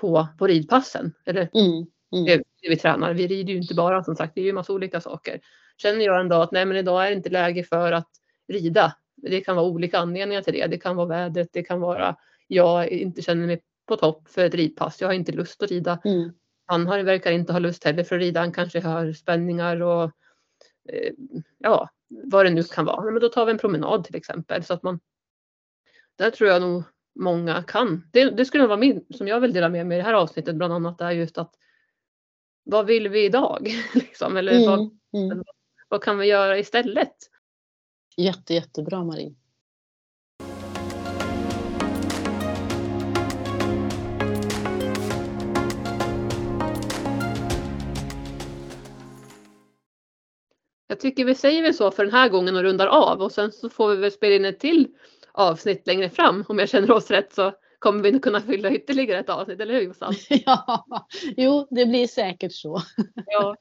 [0.00, 1.12] på, på ridpassen.
[1.24, 1.86] Eller Mm.
[2.12, 2.24] Mm.
[2.24, 3.14] det, det vi tränar.
[3.14, 5.40] Vi rider ju inte bara som sagt, det är ju massa olika saker.
[5.76, 8.08] Känner jag en dag att nej men idag är det inte läge för att
[8.48, 8.96] rida.
[9.22, 10.66] Det kan vara olika anledningar till det.
[10.66, 12.16] Det kan vara vädret, det kan vara
[12.48, 15.00] jag inte känner mig på topp för ett ridpass.
[15.00, 16.00] Jag har inte lust att rida.
[16.04, 16.32] Mm.
[16.66, 18.40] Han har, verkar inte ha lust heller för att rida.
[18.40, 20.04] Han kanske har spänningar och
[20.88, 21.12] eh,
[21.58, 23.10] ja, vad det nu kan vara.
[23.10, 24.64] Men då tar vi en promenad till exempel.
[24.64, 25.00] Så att man,
[26.16, 26.82] där tror jag nog
[27.14, 28.08] många kan.
[28.12, 30.54] Det, det skulle vara min, som jag vill dela med mig i det här avsnittet
[30.54, 31.54] bland annat, är just att
[32.64, 33.68] vad vill vi idag?
[33.94, 35.44] liksom, eller vad, Mm, mm.
[35.88, 37.14] vad kan vi göra istället?
[38.20, 39.34] Jätte, jättebra Marie.
[50.86, 53.52] Jag tycker vi säger väl så för den här gången och rundar av och sen
[53.52, 54.88] så får vi väl spela in ett till
[55.32, 56.44] avsnitt längre fram.
[56.48, 59.74] Om jag känner oss rätt så kommer vi nog kunna fylla ytterligare ett avsnitt, eller
[59.74, 60.14] hur Jossan?
[60.28, 60.86] Ja,
[61.36, 62.82] jo, det blir säkert så.
[63.26, 63.56] Ja.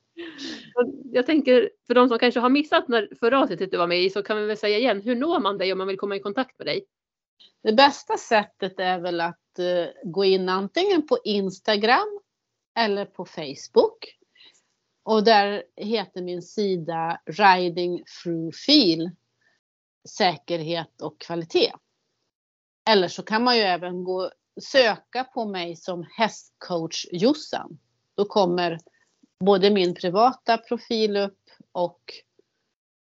[1.11, 4.09] Jag tänker för de som kanske har missat när förra avsnittet du var med i
[4.09, 6.19] så kan vi väl säga igen, hur når man dig om man vill komma i
[6.19, 6.85] kontakt med dig?
[7.63, 12.19] Det bästa sättet är väl att eh, gå in antingen på Instagram
[12.79, 14.17] eller på Facebook.
[15.03, 19.11] Och där heter min sida Riding through feel
[20.09, 21.71] säkerhet och kvalitet.
[22.87, 24.31] Eller så kan man ju även gå
[24.61, 27.79] söka på mig som hästcoach Jossan.
[28.15, 28.79] Då kommer
[29.39, 31.39] både min privata profil upp
[31.71, 32.01] och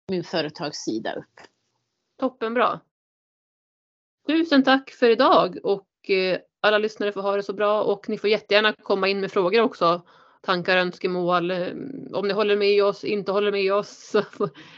[0.07, 1.41] min företagssida upp.
[2.19, 2.79] Toppenbra.
[4.27, 8.17] Tusen tack för idag och eh, alla lyssnare får ha det så bra och ni
[8.17, 10.01] får jättegärna komma in med frågor också.
[10.41, 11.51] Tankar, önskemål.
[11.51, 11.67] eh,
[12.13, 14.21] Om ni håller med oss, inte håller med oss så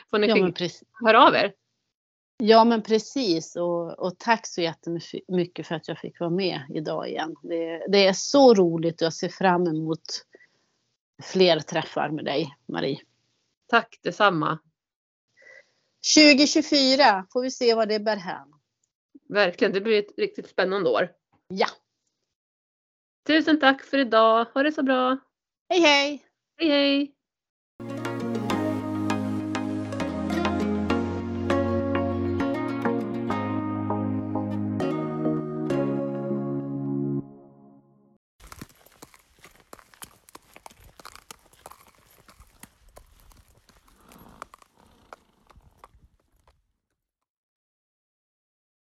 [0.10, 0.36] får ni Ja
[1.06, 1.54] höra av er.
[2.38, 7.10] Ja men precis och, och tack så jättemycket för att jag fick vara med idag
[7.10, 7.36] igen.
[7.42, 10.26] Det, det är så roligt och jag ser fram emot
[11.24, 13.00] fler träffar med dig Marie.
[13.68, 14.60] Tack detsamma.
[16.16, 18.54] 2024 får vi se vad det bär hän.
[19.30, 21.12] Verkligen, det blir ett riktigt spännande år.
[21.48, 21.68] Ja,
[23.28, 24.46] Tusen tack för idag.
[24.54, 25.18] Ha det så bra.
[25.70, 26.26] hej hej!
[26.58, 27.17] Hej hej!